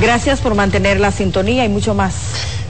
[0.00, 2.14] Gracias por mantener la sintonía y mucho más.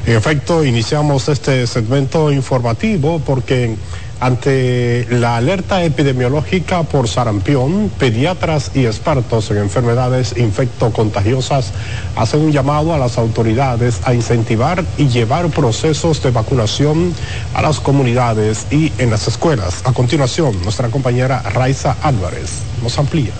[0.06, 3.76] En efecto, iniciamos este segmento informativo porque
[4.20, 11.72] ante la alerta epidemiológica por sarampión, pediatras y expertos en enfermedades infectocontagiosas
[12.16, 17.14] hacen un llamado a las autoridades a incentivar y llevar procesos de vacunación
[17.54, 19.82] a las comunidades y en las escuelas.
[19.84, 23.32] A continuación, nuestra compañera Raiza Álvarez nos amplía.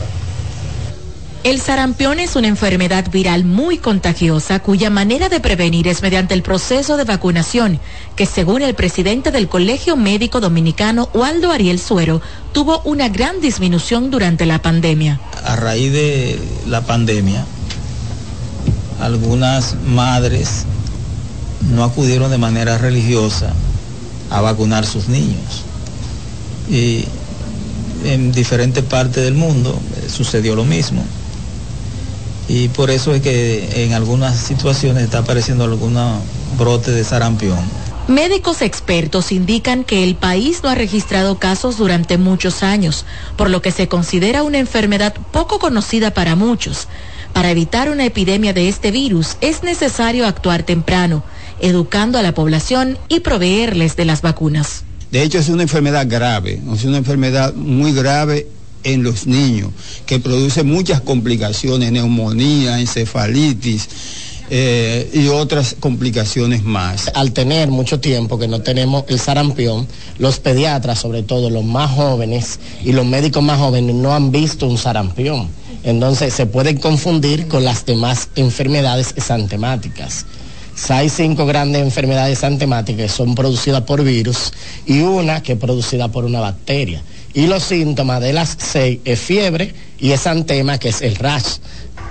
[1.44, 6.42] El sarampión es una enfermedad viral muy contagiosa cuya manera de prevenir es mediante el
[6.42, 7.78] proceso de vacunación,
[8.16, 12.20] que según el presidente del Colegio Médico Dominicano, Waldo Ariel Suero,
[12.52, 15.20] tuvo una gran disminución durante la pandemia.
[15.44, 17.46] A raíz de la pandemia,
[19.00, 20.64] algunas madres
[21.72, 23.52] no acudieron de manera religiosa
[24.30, 25.62] a vacunar sus niños.
[26.68, 27.04] Y
[28.04, 31.04] en diferentes partes del mundo eh, sucedió lo mismo
[32.48, 35.98] y por eso es que en algunas situaciones está apareciendo algún
[36.58, 37.58] brote de sarampión.
[38.08, 43.04] Médicos expertos indican que el país no ha registrado casos durante muchos años,
[43.36, 46.88] por lo que se considera una enfermedad poco conocida para muchos.
[47.34, 51.22] Para evitar una epidemia de este virus es necesario actuar temprano,
[51.60, 54.84] educando a la población y proveerles de las vacunas.
[55.10, 58.46] De hecho es una enfermedad grave, es una enfermedad muy grave
[58.88, 59.70] en los niños,
[60.06, 63.88] que produce muchas complicaciones, neumonía, encefalitis.
[64.50, 67.10] Eh, y otras complicaciones más.
[67.14, 69.86] Al tener mucho tiempo que no tenemos el sarampión,
[70.18, 74.66] los pediatras, sobre todo los más jóvenes y los médicos más jóvenes, no han visto
[74.66, 75.48] un sarampión.
[75.84, 80.24] Entonces se pueden confundir con las demás enfermedades exantemáticas.
[80.88, 84.52] Hay cinco grandes enfermedades exantemáticas que son producidas por virus
[84.86, 87.02] y una que es producida por una bacteria
[87.34, 91.58] y los síntomas de las seis es fiebre y es antema que es el rash.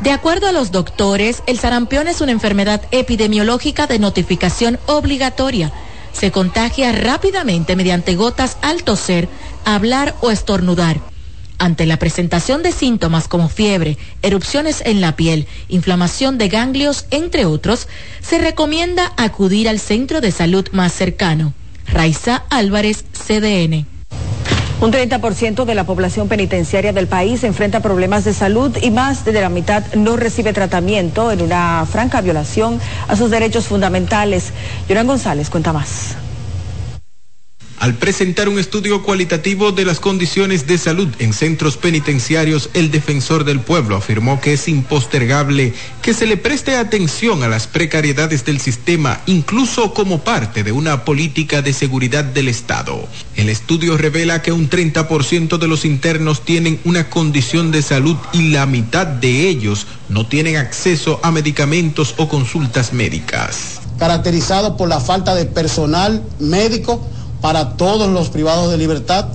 [0.02, 5.72] De acuerdo a los doctores, el sarampión es una enfermedad epidemiológica de notificación obligatoria.
[6.14, 9.28] Se contagia rápidamente mediante gotas al toser,
[9.66, 11.00] hablar o estornudar.
[11.60, 17.46] Ante la presentación de síntomas como fiebre, erupciones en la piel, inflamación de ganglios, entre
[17.46, 17.88] otros,
[18.22, 21.54] se recomienda acudir al centro de salud más cercano.
[21.88, 23.97] Raiza Álvarez, CDN.
[24.80, 29.34] Un 30% de la población penitenciaria del país enfrenta problemas de salud y más de
[29.34, 34.54] la mitad no recibe tratamiento en una franca violación a sus derechos fundamentales.
[34.88, 36.16] Yoran González cuenta más.
[37.80, 43.44] Al presentar un estudio cualitativo de las condiciones de salud en centros penitenciarios, el defensor
[43.44, 48.60] del pueblo afirmó que es impostergable que se le preste atención a las precariedades del
[48.60, 53.08] sistema, incluso como parte de una política de seguridad del Estado.
[53.36, 58.50] El estudio revela que un 30% de los internos tienen una condición de salud y
[58.50, 63.82] la mitad de ellos no tienen acceso a medicamentos o consultas médicas.
[64.00, 67.08] Caracterizado por la falta de personal médico,
[67.42, 69.28] para todos los privados de libertad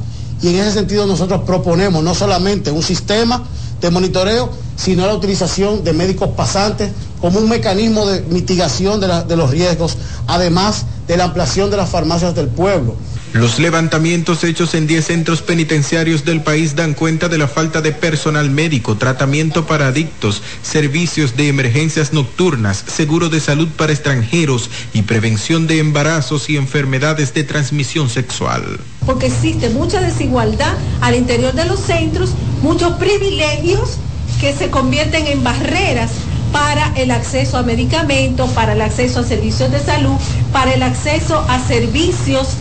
[0.42, 3.44] y en ese sentido nosotros proponemos no solamente un sistema
[3.80, 9.50] de monitoreo, sino la utilización de médicos pasantes como un mecanismo de mitigación de, los
[9.50, 12.96] riesgos, además de la ampliación de las farmacias del pueblo.
[13.32, 17.92] Los levantamientos hechos en 10 centros penitenciarios del país dan cuenta de la falta de
[17.92, 25.02] personal médico, tratamiento para adictos, servicios de emergencias nocturnas, seguro de salud para extranjeros y
[25.02, 28.80] prevención de embarazos y enfermedades de transmisión sexual.
[29.06, 33.96] Porque existe mucha desigualdad al interior de los centros, muchos privilegios
[34.42, 36.10] que se convierten en barreras
[36.52, 40.16] para el acceso a medicamentos, para el acceso a servicios de salud,
[40.52, 42.58] para el acceso a servicios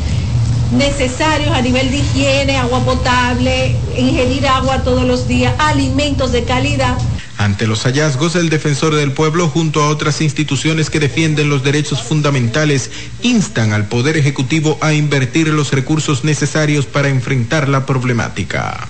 [0.71, 6.97] necesarios a nivel de higiene, agua potable, ingerir agua todos los días, alimentos de calidad.
[7.41, 12.03] Ante los hallazgos, el defensor del pueblo, junto a otras instituciones que defienden los derechos
[12.03, 12.91] fundamentales,
[13.23, 18.87] instan al Poder Ejecutivo a invertir los recursos necesarios para enfrentar la problemática.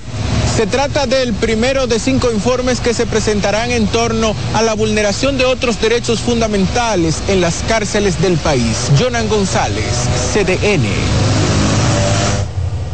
[0.54, 5.38] Se trata del primero de cinco informes que se presentarán en torno a la vulneración
[5.38, 8.92] de otros derechos fundamentales en las cárceles del país.
[9.00, 11.31] Jonan González, CDN.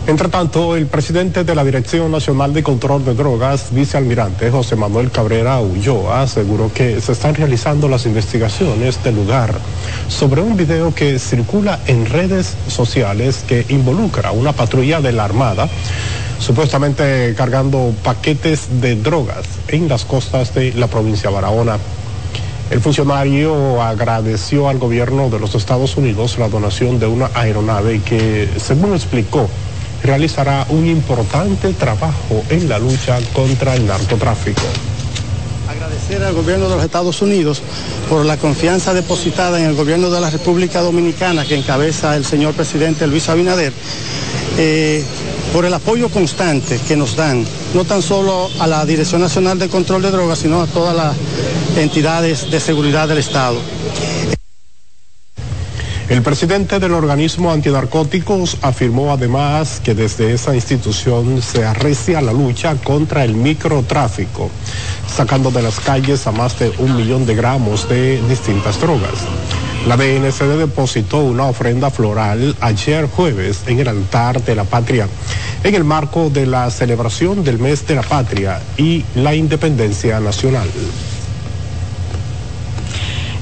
[0.07, 5.11] Entre tanto, el presidente de la Dirección Nacional de Control de Drogas, vicealmirante José Manuel
[5.11, 9.53] Cabrera Ulloa, aseguró que se están realizando las investigaciones del lugar
[10.07, 15.67] sobre un video que circula en redes sociales que involucra una patrulla de la Armada
[16.39, 21.77] supuestamente cargando paquetes de drogas en las costas de la provincia de Barahona.
[22.69, 28.47] El funcionario agradeció al gobierno de los Estados Unidos la donación de una aeronave que,
[28.57, 29.49] según explicó,
[30.03, 34.61] realizará un importante trabajo en la lucha contra el narcotráfico.
[35.69, 37.61] Agradecer al gobierno de los Estados Unidos
[38.09, 42.53] por la confianza depositada en el gobierno de la República Dominicana que encabeza el señor
[42.53, 43.73] presidente Luis Abinader.
[44.57, 45.03] Eh,
[45.53, 49.69] por el apoyo constante que nos dan, no tan solo a la Dirección Nacional de
[49.69, 51.15] Control de Drogas, sino a todas las
[51.77, 53.57] entidades de seguridad del Estado.
[56.09, 62.75] El presidente del organismo antinarcóticos afirmó además que desde esa institución se arrecia la lucha
[62.75, 64.49] contra el microtráfico,
[65.13, 69.15] sacando de las calles a más de un millón de gramos de distintas drogas.
[69.85, 75.09] La BNCD depositó una ofrenda floral ayer jueves en el altar de la patria,
[75.65, 80.69] en el marco de la celebración del mes de la patria y la independencia nacional.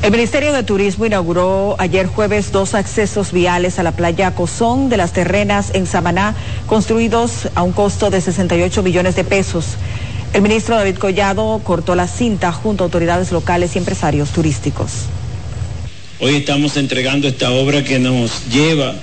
[0.05, 4.97] El Ministerio de Turismo inauguró ayer jueves dos accesos viales a la playa Cozón de
[4.97, 6.35] las Terrenas en Samaná,
[6.67, 9.65] construidos a un costo de 68 millones de pesos.
[10.31, 14.91] El ministro David Collado cortó la cinta junto a autoridades locales y empresarios turísticos.
[16.19, 18.93] Hoy estamos entregando esta obra que nos lleva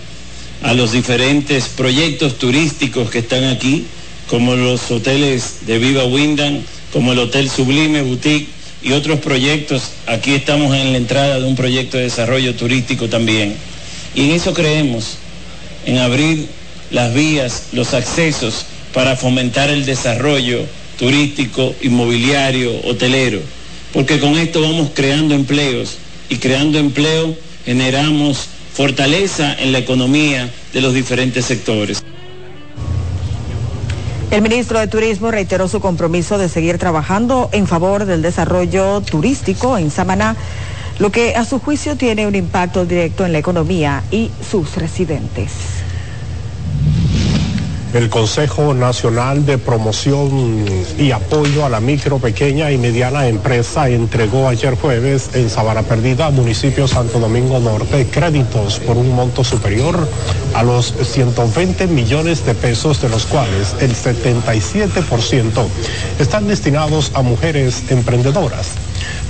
[0.63, 3.87] a los diferentes proyectos turísticos que están aquí,
[4.31, 6.61] como los hoteles de Viva Windham,
[6.93, 9.93] como el Hotel Sublime Boutique y otros proyectos.
[10.07, 13.55] Aquí estamos en la entrada de un proyecto de desarrollo turístico también.
[14.15, 15.19] Y en eso creemos,
[15.87, 16.47] en abrir
[16.91, 20.67] las vías, los accesos para fomentar el desarrollo
[20.99, 23.41] turístico, inmobiliario, hotelero.
[23.93, 25.97] Porque con esto vamos creando empleos
[26.29, 32.02] y creando empleo generamos fortaleza en la economía de los diferentes sectores.
[34.33, 39.77] El ministro de Turismo reiteró su compromiso de seguir trabajando en favor del desarrollo turístico
[39.77, 40.37] en Samaná,
[40.99, 45.82] lo que a su juicio tiene un impacto directo en la economía y sus residentes.
[47.95, 50.65] El Consejo Nacional de Promoción
[50.99, 56.31] y Apoyo a la Micro, Pequeña y Mediana Empresa entregó ayer jueves en Sabana Perdida,
[56.31, 60.09] municipio Santo Domingo Norte, créditos por un monto superior
[60.55, 65.67] a los 120 millones de pesos, de los cuales el 77%
[66.19, 68.71] están destinados a mujeres emprendedoras.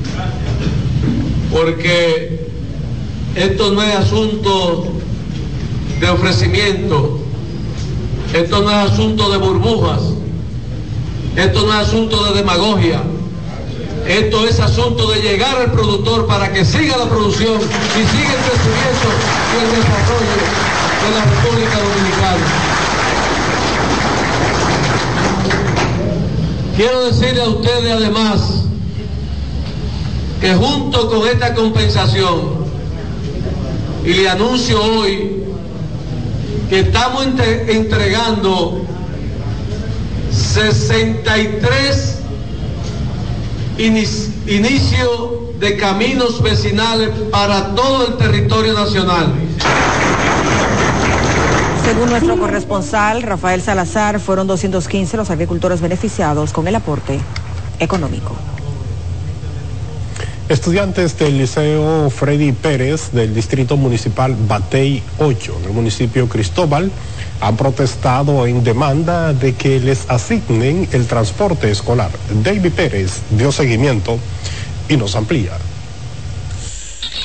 [1.53, 2.49] Porque
[3.35, 4.93] esto no es asunto
[6.01, 7.19] de ofrecimiento,
[8.33, 10.15] esto no es asunto de burbujas,
[11.37, 13.03] esto no es asunto de demagogia.
[14.07, 18.41] Esto es asunto de llegar al productor para que siga la producción y siga el
[18.45, 19.09] crecimiento
[19.51, 20.37] y el desarrollo
[21.01, 22.47] de la República Dominicana.
[26.77, 28.65] Quiero decirle a ustedes además
[30.41, 32.65] que junto con esta compensación,
[34.05, 35.45] y le anuncio hoy
[36.69, 37.27] que estamos
[37.69, 38.83] entregando
[40.35, 42.19] 63
[43.79, 49.33] inicio de caminos vecinales para todo el territorio nacional.
[51.85, 57.21] Según nuestro corresponsal Rafael Salazar, fueron 215 los agricultores beneficiados con el aporte
[57.79, 58.35] económico.
[60.49, 66.91] Estudiantes del Liceo Freddy Pérez del Distrito Municipal Batey 8, en el municipio Cristóbal,
[67.45, 72.11] han protestado en demanda de que les asignen el transporte escolar.
[72.43, 74.19] David Pérez dio seguimiento
[74.89, 75.53] y nos amplía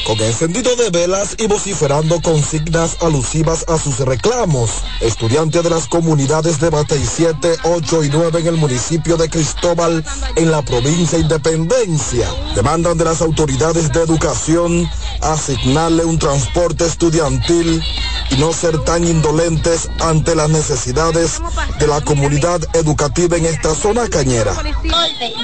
[0.10, 4.72] con encendido de velas y vociferando consignas alusivas a sus reclamos.
[5.02, 10.04] Estudiantes de las comunidades de Batey 7, 8 y 9 en el municipio de Cristóbal,
[10.36, 14.90] en la provincia Independencia, demandan de las autoridades de educación
[15.22, 17.84] asignarle un transporte estudiantil
[18.32, 21.40] y no ser tan indolentes ante las necesidades
[21.80, 24.54] de la comunidad educativa en esta zona cañera.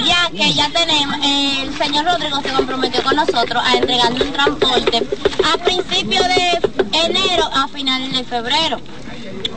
[0.08, 4.34] Ya que ya tenemos, el señor Rodrigo se comprometió con nosotros a entregarle un
[4.64, 6.60] a principios de
[7.06, 8.80] enero a finales de febrero.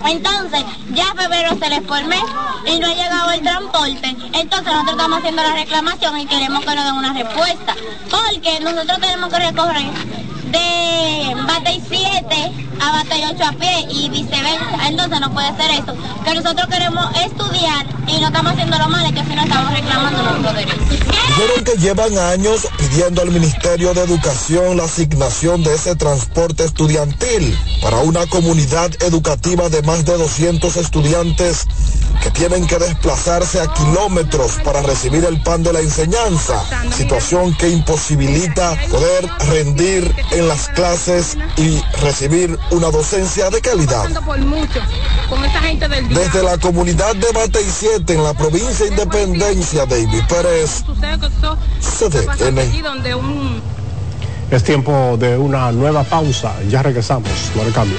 [0.06, 2.22] Entonces, ya febrero se les mes
[2.66, 4.16] y no ha llegado el transporte.
[4.32, 7.74] Entonces nosotros estamos haciendo la reclamación y queremos que nos den una respuesta.
[8.10, 14.88] Porque nosotros tenemos que recorrer de Batey 7 a Batey 8 a pie y viceversa.
[14.88, 15.94] Entonces no puede ser eso.
[16.24, 20.22] Que nosotros queremos estudiar y no estamos haciendo lo malo, que si no estamos reclamando
[20.22, 20.88] nuestros derechos.
[20.88, 27.56] Dijeron que llevan años pidiendo al Ministerio de Educación la asignación de ese transporte estudiantil
[27.80, 31.66] para una comunidad educativa de más de 200 estudiantes
[32.22, 36.62] que tienen que desplazarse a kilómetros para recibir el pan de la enseñanza,
[36.96, 44.08] situación que imposibilita poder rendir en las clases y recibir una docencia de calidad.
[46.10, 50.84] Desde la comunidad de Batey 7 en la provincia de Independencia, David Pérez,
[51.80, 52.60] CDN.
[54.50, 56.54] Es tiempo de una nueva pausa.
[56.68, 57.30] Ya regresamos.
[57.54, 57.98] No cambio.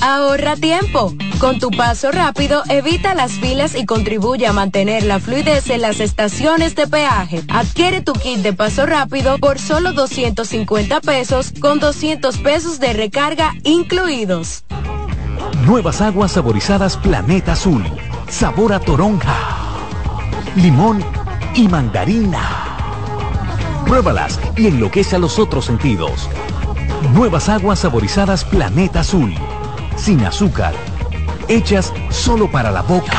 [0.00, 1.14] Ahorra tiempo.
[1.38, 6.00] Con tu paso rápido, evita las filas y contribuye a mantener la fluidez en las
[6.00, 7.42] estaciones de peaje.
[7.48, 13.52] Adquiere tu kit de paso rápido por solo 250 pesos con 200 pesos de recarga
[13.64, 14.64] incluidos.
[15.66, 17.84] Nuevas aguas saborizadas Planeta Azul.
[18.28, 19.34] Sabor a toronja,
[20.56, 21.02] limón
[21.54, 22.76] y mandarina.
[23.86, 26.28] Pruébalas y enloquece a los otros sentidos.
[27.14, 29.34] Nuevas aguas saborizadas Planeta Azul
[30.00, 30.72] sin azúcar,
[31.46, 33.12] hechas solo para la boca.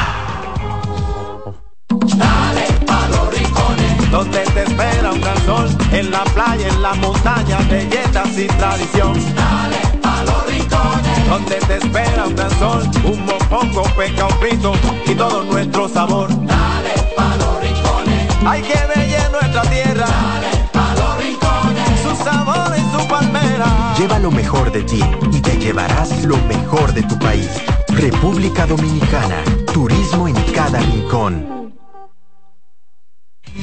[2.17, 6.93] Dale pa los rincones, donde te espera un gran sol, en la playa, en la
[6.95, 9.13] montaña, belletas y tradición.
[9.35, 14.73] Dale pa los rincones, donde te espera un gran sol, un mopongo, peca, un pito
[15.05, 16.29] y todo nuestro sabor.
[16.29, 20.05] Dale pa los rincones, hay que ver nuestra tierra.
[20.07, 23.40] Dale pa los rincones, su sabor y su palmera.
[23.97, 25.01] Lleva lo mejor de ti
[25.31, 27.49] y te llevarás lo mejor de tu país.
[27.87, 29.43] República Dominicana,
[29.73, 31.61] turismo en cada rincón.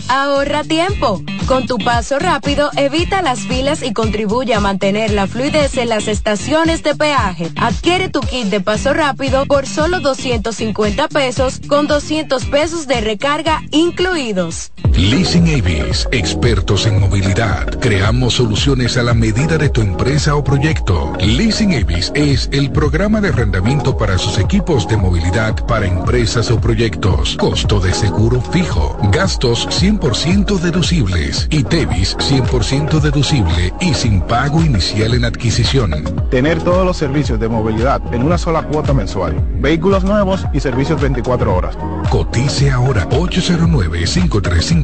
[0.08, 1.22] Ahorra tiempo.
[1.46, 6.08] Con tu paso rápido, evita las filas y contribuye a mantener la fluidez en las
[6.08, 7.50] estaciones de peaje.
[7.56, 13.62] Adquiere tu kit de paso rápido por solo 250 pesos con 200 pesos de recarga
[13.70, 14.72] incluidos.
[14.98, 17.68] Leasing Avis, expertos en movilidad.
[17.78, 21.12] Creamos soluciones a la medida de tu empresa o proyecto.
[21.20, 26.60] Leasing Avis es el programa de arrendamiento para sus equipos de movilidad para empresas o
[26.60, 27.36] proyectos.
[27.36, 28.98] Costo de seguro fijo.
[29.12, 35.92] Gastos 100% deducibles y TEVIS 100% deducible y sin pago inicial en adquisición.
[36.28, 39.36] Tener todos los servicios de movilidad en una sola cuota mensual.
[39.60, 41.78] Vehículos nuevos y servicios 24 horas.
[42.10, 43.06] Cotice ahora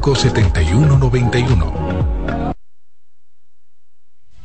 [0.04, 2.54] 809-535-7191.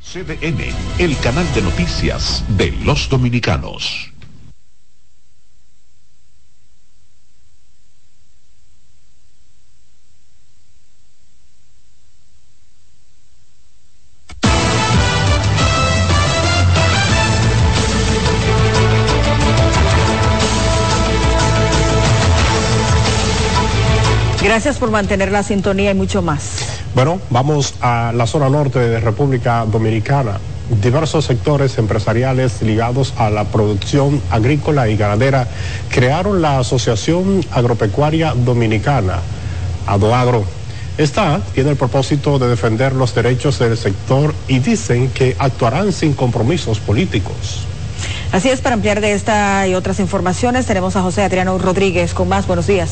[0.01, 4.08] CDN, el canal de noticias de los dominicanos.
[24.59, 26.81] Gracias por mantener la sintonía y mucho más.
[26.93, 30.37] Bueno, vamos a la zona norte de República Dominicana.
[30.81, 35.47] Diversos sectores empresariales ligados a la producción agrícola y ganadera
[35.87, 39.21] crearon la Asociación Agropecuaria Dominicana,
[39.87, 40.43] Adoagro.
[40.97, 46.11] Esta tiene el propósito de defender los derechos del sector y dicen que actuarán sin
[46.11, 47.65] compromisos políticos.
[48.33, 52.27] Así es, para ampliar de esta y otras informaciones tenemos a José Adriano Rodríguez con
[52.27, 52.45] más.
[52.45, 52.89] Buenos días.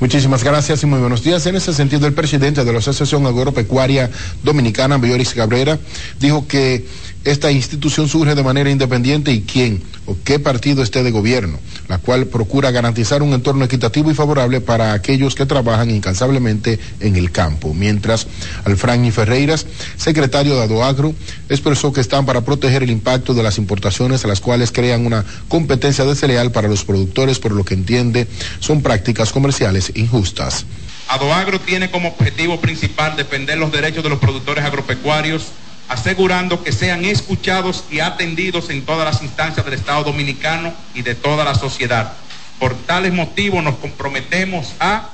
[0.00, 1.44] Muchísimas gracias y muy buenos días.
[1.44, 4.10] En ese sentido, el presidente de la Asociación Agropecuaria
[4.42, 5.78] Dominicana, Bioris Cabrera,
[6.18, 6.86] dijo que
[7.24, 11.98] esta institución surge de manera independiente y quién o qué partido esté de gobierno, la
[11.98, 17.30] cual procura garantizar un entorno equitativo y favorable para aquellos que trabajan incansablemente en el
[17.30, 17.74] campo.
[17.74, 18.26] Mientras
[18.64, 19.66] Alfrani Ferreiras,
[19.96, 21.14] secretario de Adoagro,
[21.50, 25.24] expresó que están para proteger el impacto de las importaciones a las cuales crean una
[25.48, 28.26] competencia desleal para los productores, por lo que entiende
[28.60, 30.64] son prácticas comerciales injustas.
[31.08, 35.48] Adoagro tiene como objetivo principal defender los derechos de los productores agropecuarios
[35.90, 41.16] asegurando que sean escuchados y atendidos en todas las instancias del Estado Dominicano y de
[41.16, 42.12] toda la sociedad.
[42.60, 45.10] Por tales motivos nos comprometemos a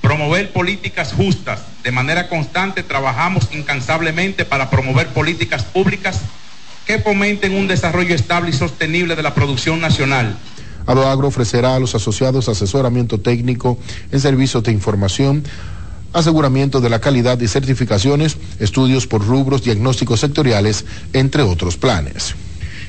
[0.00, 1.60] promover políticas justas.
[1.82, 6.20] De manera constante trabajamos incansablemente para promover políticas públicas
[6.86, 10.34] que fomenten un desarrollo estable y sostenible de la producción nacional.
[10.86, 13.78] Adoagro ofrecerá a los asociados asesoramiento técnico
[14.10, 15.44] en servicios de información,
[16.12, 22.34] aseguramiento de la calidad y certificaciones, estudios por rubros, diagnósticos sectoriales, entre otros planes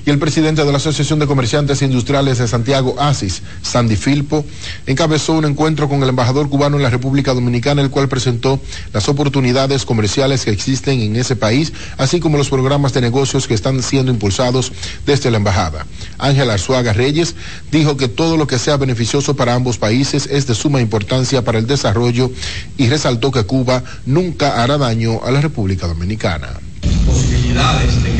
[0.10, 4.46] el presidente de la Asociación de Comerciantes Industriales de Santiago, ASIS, Sandy Filpo,
[4.88, 8.60] encabezó un encuentro con el embajador cubano en la República Dominicana, el cual presentó
[8.94, 13.54] las oportunidades comerciales que existen en ese país, así como los programas de negocios que
[13.54, 14.72] están siendo impulsados
[15.06, 15.86] desde la embajada.
[16.18, 17.36] Ángel Arzuaga Reyes
[17.72, 21.60] dijo que todo lo que sea beneficioso para ambos países es de suma importancia para
[21.60, 22.32] el desarrollo
[22.78, 26.50] y resaltó que Cuba nunca hará daño a la República Dominicana.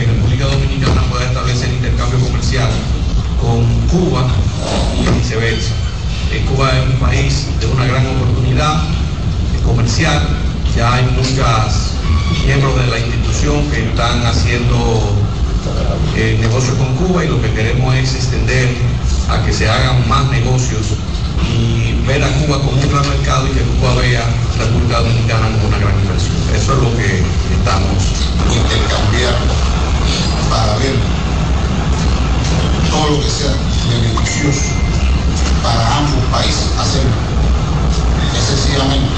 [0.06, 1.09] República Dominicana
[3.92, 4.28] Cuba
[5.02, 5.74] y viceversa.
[6.32, 8.84] Eh, Cuba es un país de una gran oportunidad
[9.66, 10.22] comercial,
[10.76, 11.96] ya hay muchos
[12.46, 15.16] miembros de la institución que están haciendo
[16.16, 18.70] eh, negocios con Cuba y lo que queremos es extender
[19.30, 20.94] a que se hagan más negocios
[21.52, 24.24] y ver a Cuba como un gran mercado y que Cuba vea
[24.60, 26.36] la República Dominicana como una gran inversión.
[26.56, 27.24] Eso es lo que
[27.58, 28.04] estamos
[28.54, 29.36] intercambiar
[30.50, 30.96] para ver
[32.92, 34.72] todo lo que sea beneficioso
[35.64, 37.12] para ambos países hacerlo.
[38.38, 39.10] Es sencillamente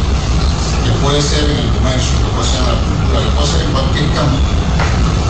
[0.84, 3.62] que puede ser en el comercio, que puede ser en la cultura, que puede ser
[3.62, 4.38] en cualquier campo,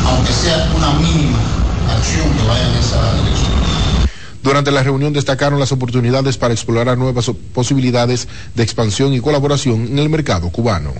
[0.07, 1.39] aunque sea una mínima
[1.89, 3.51] acción que vaya en esa dirección.
[4.43, 9.99] Durante la reunión destacaron las oportunidades para explorar nuevas posibilidades de expansión y colaboración en
[9.99, 10.93] el mercado cubano.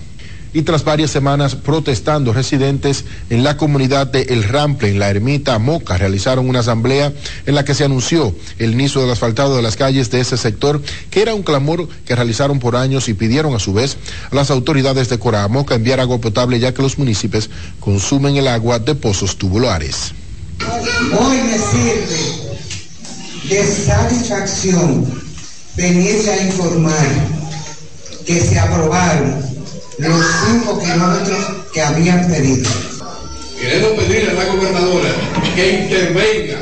[0.54, 5.58] Y tras varias semanas protestando, residentes en la comunidad de El Rample, en la ermita
[5.60, 7.14] Moca, realizaron una asamblea
[7.46, 10.82] en la que se anunció el inicio del asfaltado de las calles de ese sector,
[11.10, 13.98] que era un clamor que realizaron por años y pidieron a su vez
[14.30, 15.18] a las autoridades de
[15.50, 17.50] Moca enviar agua potable, ya que los municipios
[17.80, 20.14] consumen el agua de pozos tubulares.
[21.18, 22.42] Hoy me sirve
[23.50, 25.06] de satisfacción
[25.76, 27.08] venirle a informar
[28.26, 29.51] que se aprobaron
[30.10, 32.70] los cinco kilómetros que habían pedido.
[33.60, 35.10] Queremos pedirle a la gobernadora
[35.56, 36.58] que intervenga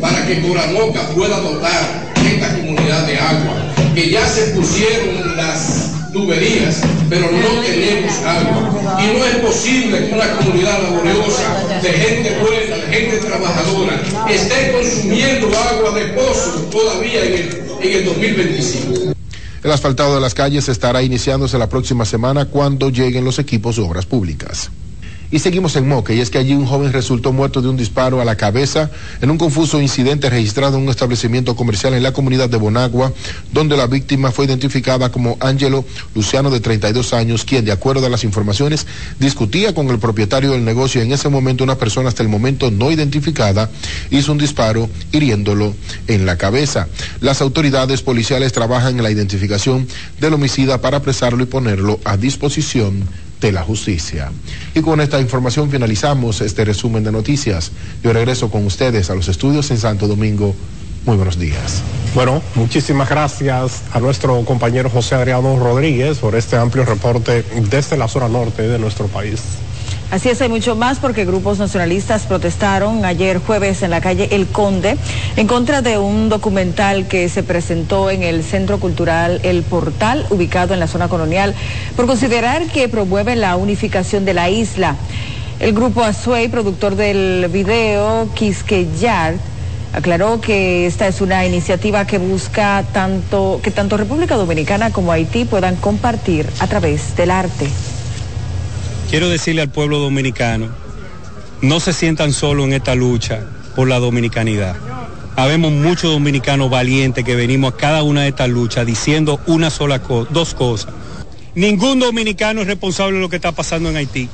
[0.00, 3.54] para que Coramoca pueda dotar esta comunidad de agua,
[3.94, 8.98] que ya se pusieron las tuberías, pero no tenemos agua.
[9.02, 14.72] Y no es posible que una comunidad laboriosa, de gente buena, de gente trabajadora, esté
[14.72, 19.14] consumiendo agua de pozo todavía en el, en el 2025.
[19.64, 23.82] El asfaltado de las calles estará iniciándose la próxima semana cuando lleguen los equipos de
[23.82, 24.70] obras públicas.
[25.34, 28.20] Y seguimos en Moque, y es que allí un joven resultó muerto de un disparo
[28.20, 32.48] a la cabeza en un confuso incidente registrado en un establecimiento comercial en la comunidad
[32.48, 33.12] de Bonagua,
[33.50, 38.10] donde la víctima fue identificada como Ángelo Luciano de 32 años, quien, de acuerdo a
[38.10, 38.86] las informaciones,
[39.18, 42.92] discutía con el propietario del negocio en ese momento una persona hasta el momento no
[42.92, 43.72] identificada
[44.12, 45.74] hizo un disparo hiriéndolo
[46.06, 46.86] en la cabeza.
[47.20, 49.88] Las autoridades policiales trabajan en la identificación
[50.20, 53.08] del homicida para apresarlo y ponerlo a disposición
[53.44, 54.32] de la justicia.
[54.74, 57.72] Y con esta información finalizamos este resumen de noticias.
[58.02, 60.54] Yo regreso con ustedes a los estudios en Santo Domingo.
[61.04, 61.82] Muy buenos días.
[62.14, 68.08] Bueno, muchísimas gracias a nuestro compañero José Adriano Rodríguez por este amplio reporte desde la
[68.08, 69.42] zona norte de nuestro país.
[70.10, 74.46] Así es, hay mucho más porque grupos nacionalistas protestaron ayer jueves en la calle El
[74.46, 74.96] Conde
[75.36, 80.72] en contra de un documental que se presentó en el Centro Cultural El Portal, ubicado
[80.72, 81.54] en la zona colonial,
[81.96, 84.94] por considerar que promueve la unificación de la isla.
[85.58, 89.34] El grupo Azuey, productor del video Quisqueyar,
[89.94, 95.44] Aclaró que esta es una iniciativa que busca tanto que tanto República Dominicana como Haití
[95.44, 97.68] puedan compartir a través del arte.
[99.14, 100.70] Quiero decirle al pueblo dominicano,
[101.62, 103.46] no se sientan solo en esta lucha
[103.76, 104.74] por la dominicanidad.
[105.36, 110.02] Habemos muchos dominicanos valientes que venimos a cada una de estas luchas diciendo una sola
[110.02, 110.92] cosa, dos cosas.
[111.54, 114.28] Ningún dominicano es responsable de lo que está pasando en Haití.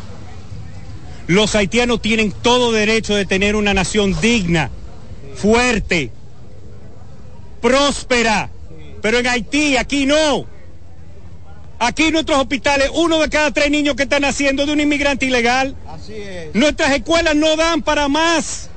[1.27, 4.71] Los haitianos tienen todo derecho de tener una nación digna,
[5.35, 6.11] fuerte,
[7.61, 8.49] próspera.
[9.03, 10.47] Pero en Haití, aquí no.
[11.83, 15.25] Aquí en nuestros hospitales, uno de cada tres niños que están naciendo de un inmigrante
[15.25, 15.75] ilegal.
[16.53, 18.69] Nuestras escuelas no dan para más.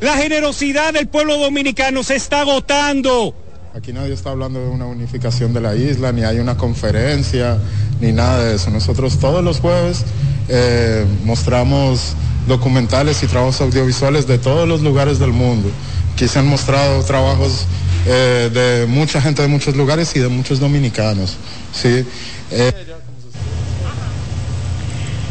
[0.00, 3.34] La generosidad del pueblo dominicano se está agotando.
[3.74, 7.56] Aquí nadie está hablando de una unificación de la isla, ni hay una conferencia,
[8.02, 8.68] ni nada de eso.
[8.68, 10.04] Nosotros todos los jueves
[10.50, 12.14] eh, mostramos
[12.46, 15.70] documentales y trabajos audiovisuales de todos los lugares del mundo.
[16.12, 17.64] Aquí se han mostrado trabajos
[18.06, 21.38] eh, de mucha gente de muchos lugares y de muchos dominicanos.
[21.72, 22.06] ¿Sí?
[22.50, 22.72] Eh,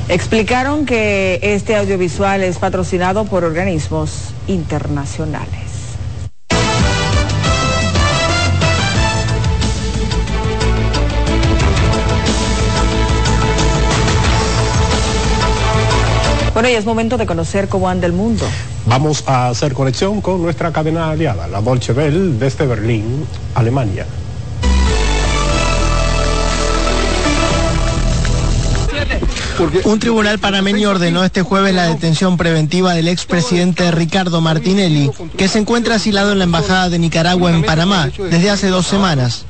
[0.09, 5.69] Explicaron que este audiovisual es patrocinado por organismos internacionales.
[16.55, 18.45] Bueno, y es momento de conocer cómo anda el mundo.
[18.87, 24.07] Vamos a hacer conexión con nuestra cadena aliada, la Deutsche Welle, desde Berlín, Alemania.
[29.83, 35.59] Un tribunal panameño ordenó este jueves la detención preventiva del expresidente Ricardo Martinelli, que se
[35.59, 39.45] encuentra asilado en la Embajada de Nicaragua en Panamá desde hace dos semanas.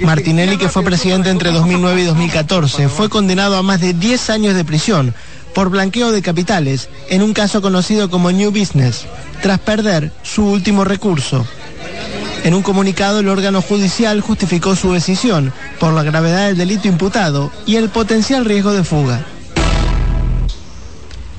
[0.00, 4.54] Martinelli, que fue presidente entre 2009 y 2014, fue condenado a más de 10 años
[4.54, 5.14] de prisión
[5.54, 9.06] por blanqueo de capitales en un caso conocido como New Business,
[9.42, 11.44] tras perder su último recurso.
[12.44, 17.50] En un comunicado, el órgano judicial justificó su decisión por la gravedad del delito imputado
[17.66, 19.24] y el potencial riesgo de fuga.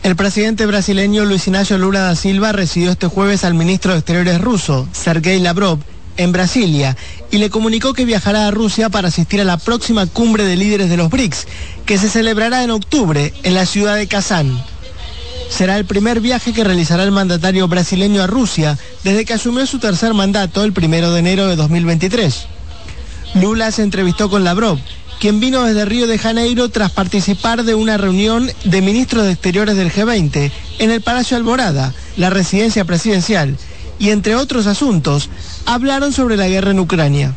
[0.04, 4.42] El presidente brasileño Luis Ignacio Lula da Silva recibió este jueves al ministro de Exteriores
[4.42, 5.80] ruso, Sergei Lavrov,
[6.18, 6.98] en Brasilia
[7.32, 10.90] y le comunicó que viajará a Rusia para asistir a la próxima cumbre de líderes
[10.90, 11.48] de los BRICS,
[11.86, 14.62] que se celebrará en octubre en la ciudad de Kazán.
[15.50, 19.80] Será el primer viaje que realizará el mandatario brasileño a Rusia desde que asumió su
[19.80, 22.46] tercer mandato el primero de enero de 2023.
[23.36, 24.80] Lula se entrevistó con Lavrov,
[25.24, 29.78] quien vino desde Río de Janeiro tras participar de una reunión de ministros de Exteriores
[29.78, 33.56] del G20 en el Palacio Alborada, la residencia presidencial,
[34.00, 35.30] y entre otros asuntos,
[35.66, 37.34] hablaron sobre la guerra en Ucrania.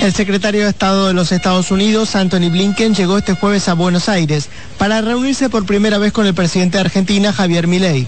[0.00, 4.08] El secretario de Estado de los Estados Unidos, Anthony Blinken, llegó este jueves a Buenos
[4.08, 8.06] Aires para reunirse por primera vez con el presidente de Argentina, Javier Milei.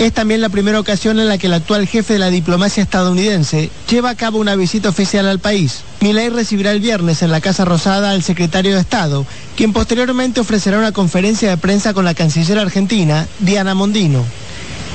[0.00, 3.68] Es también la primera ocasión en la que el actual jefe de la diplomacia estadounidense
[3.90, 5.82] lleva a cabo una visita oficial al país.
[6.00, 9.26] Milei recibirá el viernes en la Casa Rosada al secretario de Estado,
[9.58, 14.24] quien posteriormente ofrecerá una conferencia de prensa con la canciller argentina, Diana Mondino.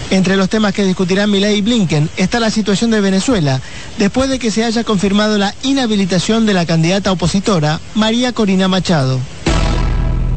[0.09, 3.61] Entre los temas que discutirán Milei y Blinken está la situación de Venezuela,
[3.99, 9.19] después de que se haya confirmado la inhabilitación de la candidata opositora, María Corina Machado.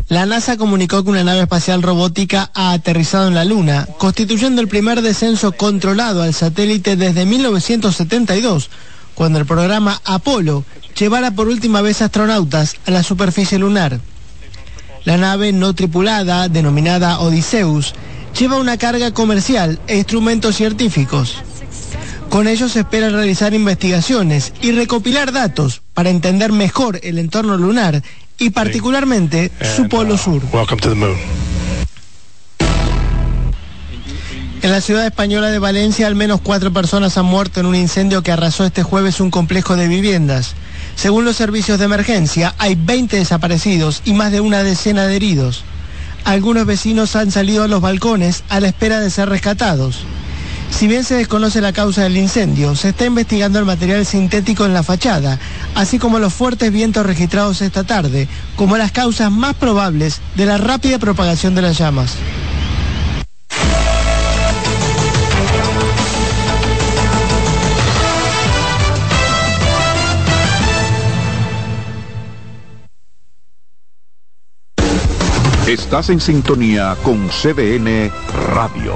[0.09, 4.69] La NASA comunicó que una nave espacial robótica ha aterrizado en la Luna, constituyendo el
[4.69, 8.71] primer descenso controlado al satélite desde 1972,
[9.15, 10.65] cuando el programa Apolo
[10.99, 14.01] llevara por última vez astronautas a la superficie lunar.
[15.05, 17.93] La nave no tripulada, denominada Odysseus,
[18.39, 21.37] lleva una carga comercial e instrumentos científicos.
[22.31, 28.03] Con ello se espera realizar investigaciones y recopilar datos para entender mejor el entorno lunar
[28.39, 30.43] y particularmente su polo sur.
[34.61, 38.23] En la ciudad española de Valencia, al menos cuatro personas han muerto en un incendio
[38.23, 40.55] que arrasó este jueves un complejo de viviendas.
[40.97, 45.63] Según los servicios de emergencia, hay 20 desaparecidos y más de una decena de heridos.
[46.25, 50.01] Algunos vecinos han salido a los balcones a la espera de ser rescatados.
[50.71, 54.75] Si bien se desconoce la causa del incendio, se está investigando el material sintético en
[54.75, 55.39] la fachada,
[55.75, 60.57] así como los fuertes vientos registrados esta tarde, como las causas más probables de la
[60.57, 62.15] rápida propagación de las llamas.
[75.69, 78.11] Estás en sintonía con CDN
[78.55, 78.95] Radio.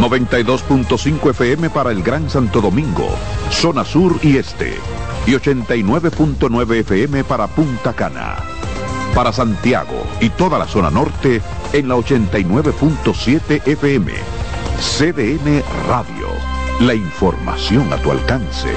[0.00, 3.08] 92.5 FM para el Gran Santo Domingo,
[3.50, 4.74] zona sur y este.
[5.26, 8.36] Y 89.9 FM para Punta Cana.
[9.14, 11.40] Para Santiago y toda la zona norte
[11.72, 14.12] en la 89.7 FM.
[14.78, 16.28] CDN Radio.
[16.80, 18.68] La información a tu alcance.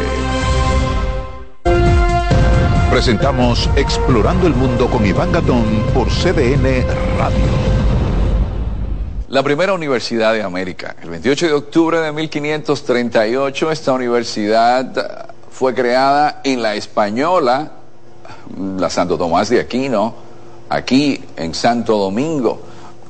[2.89, 6.85] Presentamos Explorando el Mundo con Iván Gatón por CDN
[7.17, 7.68] Radio.
[9.29, 10.95] La primera universidad de América.
[11.03, 17.73] El 28 de octubre de 1538 esta universidad fue creada en la Española,
[18.79, 20.15] la Santo Tomás de Aquino,
[20.67, 22.59] aquí en Santo Domingo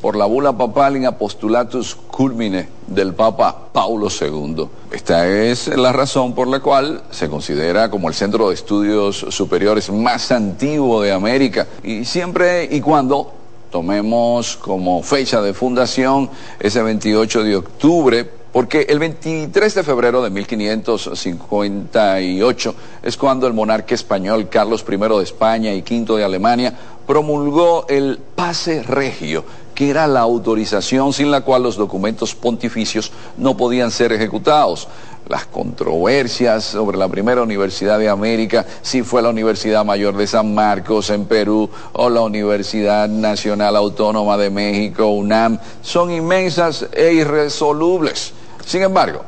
[0.01, 4.67] por la bula papal in apostolatus culmine del Papa Paulo II.
[4.91, 9.89] Esta es la razón por la cual se considera como el centro de estudios superiores
[9.89, 13.39] más antiguo de América y siempre y cuando
[13.70, 20.32] tomemos como fecha de fundación ese 28 de octubre porque el 23 de febrero de
[20.32, 26.74] 1558 es cuando el monarca español Carlos I de España y V de Alemania
[27.05, 29.43] promulgó el pase regio
[29.80, 34.89] que era la autorización sin la cual los documentos pontificios no podían ser ejecutados.
[35.30, 40.55] Las controversias sobre la primera universidad de América, si fue la Universidad Mayor de San
[40.55, 48.34] Marcos en Perú o la Universidad Nacional Autónoma de México, UNAM, son inmensas e irresolubles.
[48.65, 49.23] Sin embargo,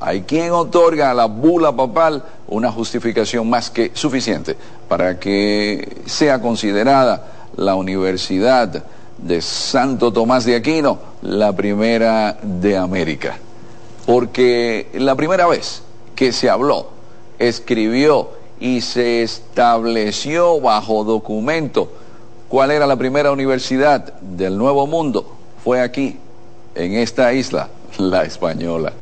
[0.00, 4.56] hay quien otorga a la bula papal una justificación más que suficiente
[4.88, 8.82] para que sea considerada la universidad
[9.18, 13.36] de Santo Tomás de Aquino, la primera de América.
[14.06, 15.82] Porque la primera vez
[16.14, 16.88] que se habló,
[17.38, 18.30] escribió
[18.60, 21.90] y se estableció bajo documento
[22.48, 25.32] cuál era la primera universidad del Nuevo Mundo,
[25.62, 26.18] fue aquí,
[26.74, 28.92] en esta isla, la española.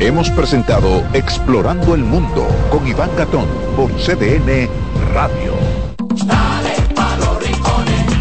[0.00, 3.46] Hemos presentado Explorando el Mundo con Iván Gatón
[3.76, 4.68] por CDN
[5.12, 5.54] Radio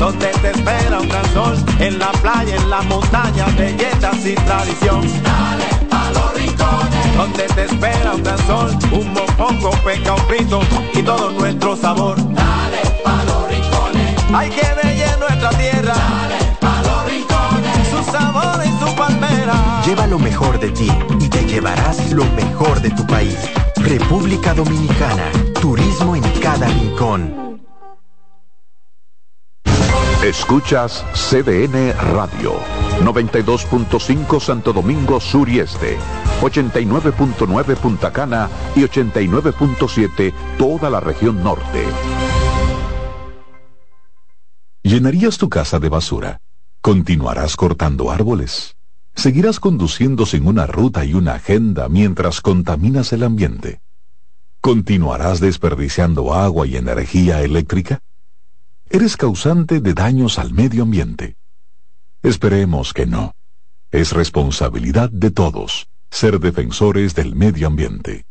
[0.03, 5.01] donde te espera un gran sol, en la playa, en la montaña, belletas y tradición.
[5.23, 5.62] Dale los rincones,
[7.17, 10.61] donde te espera un gran sol, un mopongo, peca, un frito
[10.93, 12.17] y todo nuestro sabor.
[12.33, 15.93] Dale a los rincones, hay que ver nuestra tierra.
[15.93, 19.81] Dale a los rincones, su sabor y su palmera.
[19.85, 23.37] Lleva lo mejor de ti y te llevarás lo mejor de tu país.
[23.77, 27.52] República Dominicana, turismo en cada rincón.
[30.23, 32.53] Escuchas CDN Radio,
[33.01, 35.97] 92.5 Santo Domingo Sur y Este,
[36.39, 41.83] 89.9 Punta Cana y 89.7 toda la región norte.
[44.81, 46.39] ¿Llenarías tu casa de basura?
[46.79, 48.77] ¿Continuarás cortando árboles?
[49.15, 53.81] ¿Seguirás conduciendo sin una ruta y una agenda mientras contaminas el ambiente?
[54.61, 57.99] ¿Continuarás desperdiciando agua y energía eléctrica?
[58.89, 61.35] Eres causante de daños al medio ambiente.
[62.21, 63.33] Esperemos que no.
[63.91, 68.25] Es responsabilidad de todos ser defensores del medio ambiente.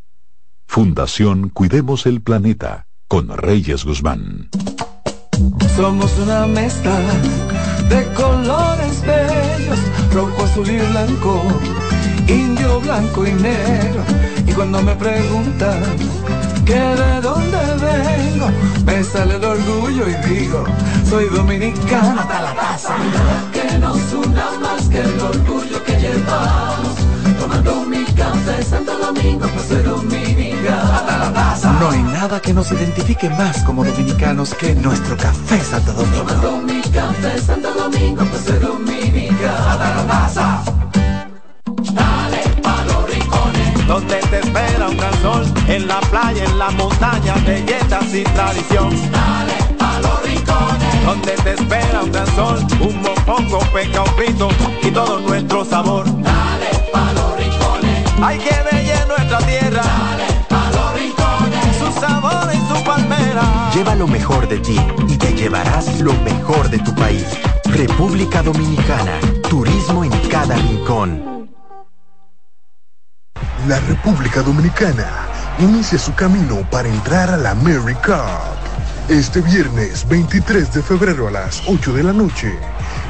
[0.68, 4.48] Fundación Cuidemos el Planeta con Reyes Guzmán.
[5.76, 6.96] Somos una mezcla
[7.88, 9.78] de colores bellos,
[10.12, 11.42] rojo, azul y blanco,
[12.28, 14.04] indio, blanco y negro.
[14.46, 15.82] Y cuando me preguntan
[16.64, 18.50] que de dónde vengo,
[18.84, 20.64] me sale el orgullo y digo,
[21.08, 22.94] soy dominicano hasta la taza.
[23.52, 26.96] Que nos una más que el orgullo que llevamos,
[27.38, 31.72] tomando mi café Santo Domingo, pues soy dominicano hasta la taza.
[31.80, 36.24] No hay nada que nos identifique más como dominicanos que nuestro café Santo Domingo.
[36.24, 40.61] Tomando mi café Santo Domingo, pues soy dominicano hasta la taza.
[43.92, 48.88] Donde te espera un gran sol, en la playa, en la montaña, belletas y tradición.
[49.12, 54.48] Dale a los rincones, donde te espera un gran sol, un mopongo, peca, un frito
[54.82, 56.06] y todo nuestro sabor.
[56.06, 59.82] Dale a los rincones, hay que ver nuestra tierra.
[59.82, 63.70] Dale a los rincones, su sabor y su palmera.
[63.74, 67.26] Lleva lo mejor de ti y te llevarás lo mejor de tu país.
[67.66, 69.20] República Dominicana,
[69.50, 71.31] turismo en cada rincón.
[73.68, 75.06] La República Dominicana
[75.58, 78.58] inicia su camino para entrar a la Mary Cup.
[79.08, 82.52] Este viernes 23 de febrero a las 8 de la noche,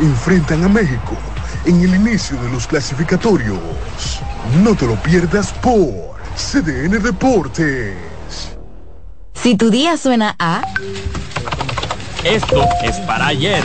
[0.00, 1.16] enfrentan a México
[1.64, 3.58] en el inicio de los clasificatorios.
[4.62, 7.96] No te lo pierdas por CDN Deportes.
[9.34, 10.62] Si tu día suena a...
[12.24, 13.62] Esto es para ayer.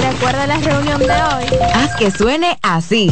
[0.00, 1.44] Recuerda la reunión de hoy.
[1.74, 3.10] Haz que suene así.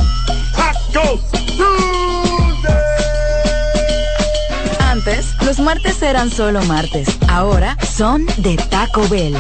[4.81, 7.09] Antes, los martes eran solo martes.
[7.29, 9.37] Ahora son de Taco Bell.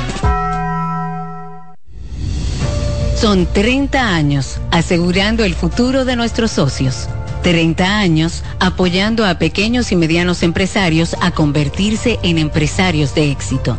[3.16, 7.08] Son 30 años asegurando el futuro de nuestros socios.
[7.42, 13.78] 30 años apoyando a pequeños y medianos empresarios a convertirse en empresarios de éxito.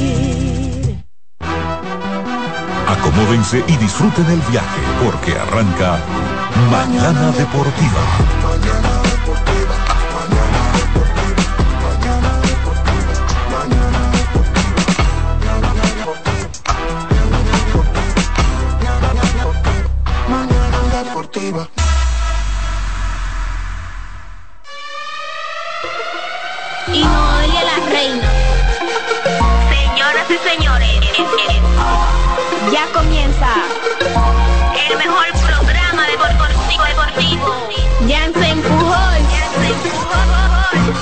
[2.91, 5.97] Acomódense y disfruten el viaje porque arranca
[6.69, 8.01] Mañana Deportiva.
[20.27, 21.67] Mañana deportiva.
[26.93, 28.29] y Noelia la reina.
[29.69, 30.99] Señoras y señores,
[32.71, 33.47] ya comienza
[34.89, 37.67] el mejor programa deportivo deportivo.
[38.07, 39.21] Jansen Pujol,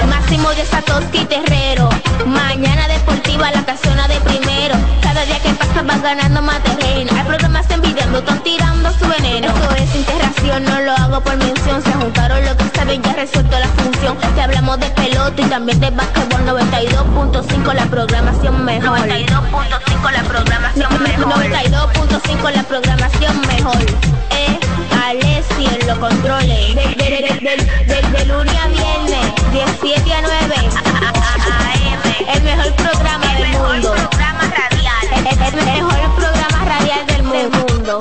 [0.09, 1.89] Máximo de Satoshi Terrero.
[2.25, 4.75] Mañana deportiva la casona de primero.
[5.01, 7.11] Cada día que pasa vas ganando más terreno.
[7.15, 9.47] Hay programas envidiando, están tirando su veneno.
[9.47, 11.83] Esto es integración, no lo hago por mención.
[11.83, 14.17] Se juntaron lo que saben, ya resuelto la función.
[14.35, 18.99] Te hablamos de pelota y también de básquetbol 92.5 la programación mejor.
[18.99, 19.18] 92.5
[22.39, 23.81] 92.5 la programación mejor.
[24.31, 24.59] Eh,
[25.03, 26.75] Alessi en los controles.
[26.75, 27.09] De, de,
[27.85, 30.55] de, de, lunes a viernes, 17 a 9.
[31.51, 32.01] AM.
[32.33, 33.93] El mejor programa del mundo.
[33.93, 35.07] programa radial.
[35.15, 37.99] El, el mejor programa radial del mundo.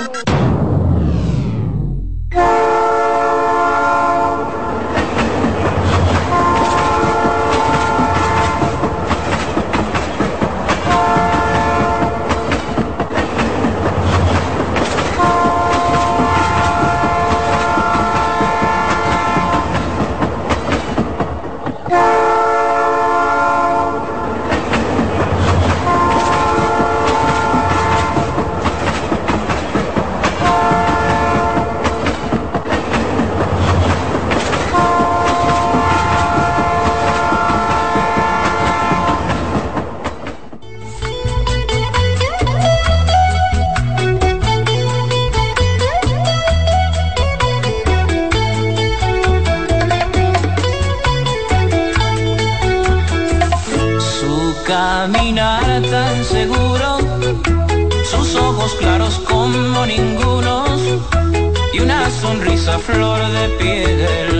[62.89, 64.31] Flor de piel.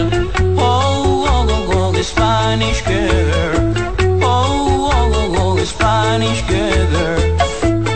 [0.57, 3.57] Oh, oh, oh, oh, Spanish girl.
[4.23, 6.91] Oh, oh, oh, oh, Spanish girl.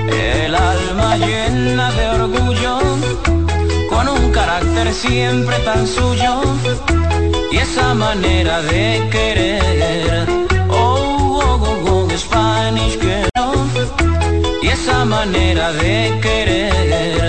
[0.09, 2.75] El alma llena de orgullo,
[3.91, 6.33] con un carácter siempre tan suyo
[7.51, 10.27] y esa manera de querer.
[10.69, 13.29] Oh, oh, oh, oh, Spanish girl.
[14.61, 17.22] Y esa manera de querer.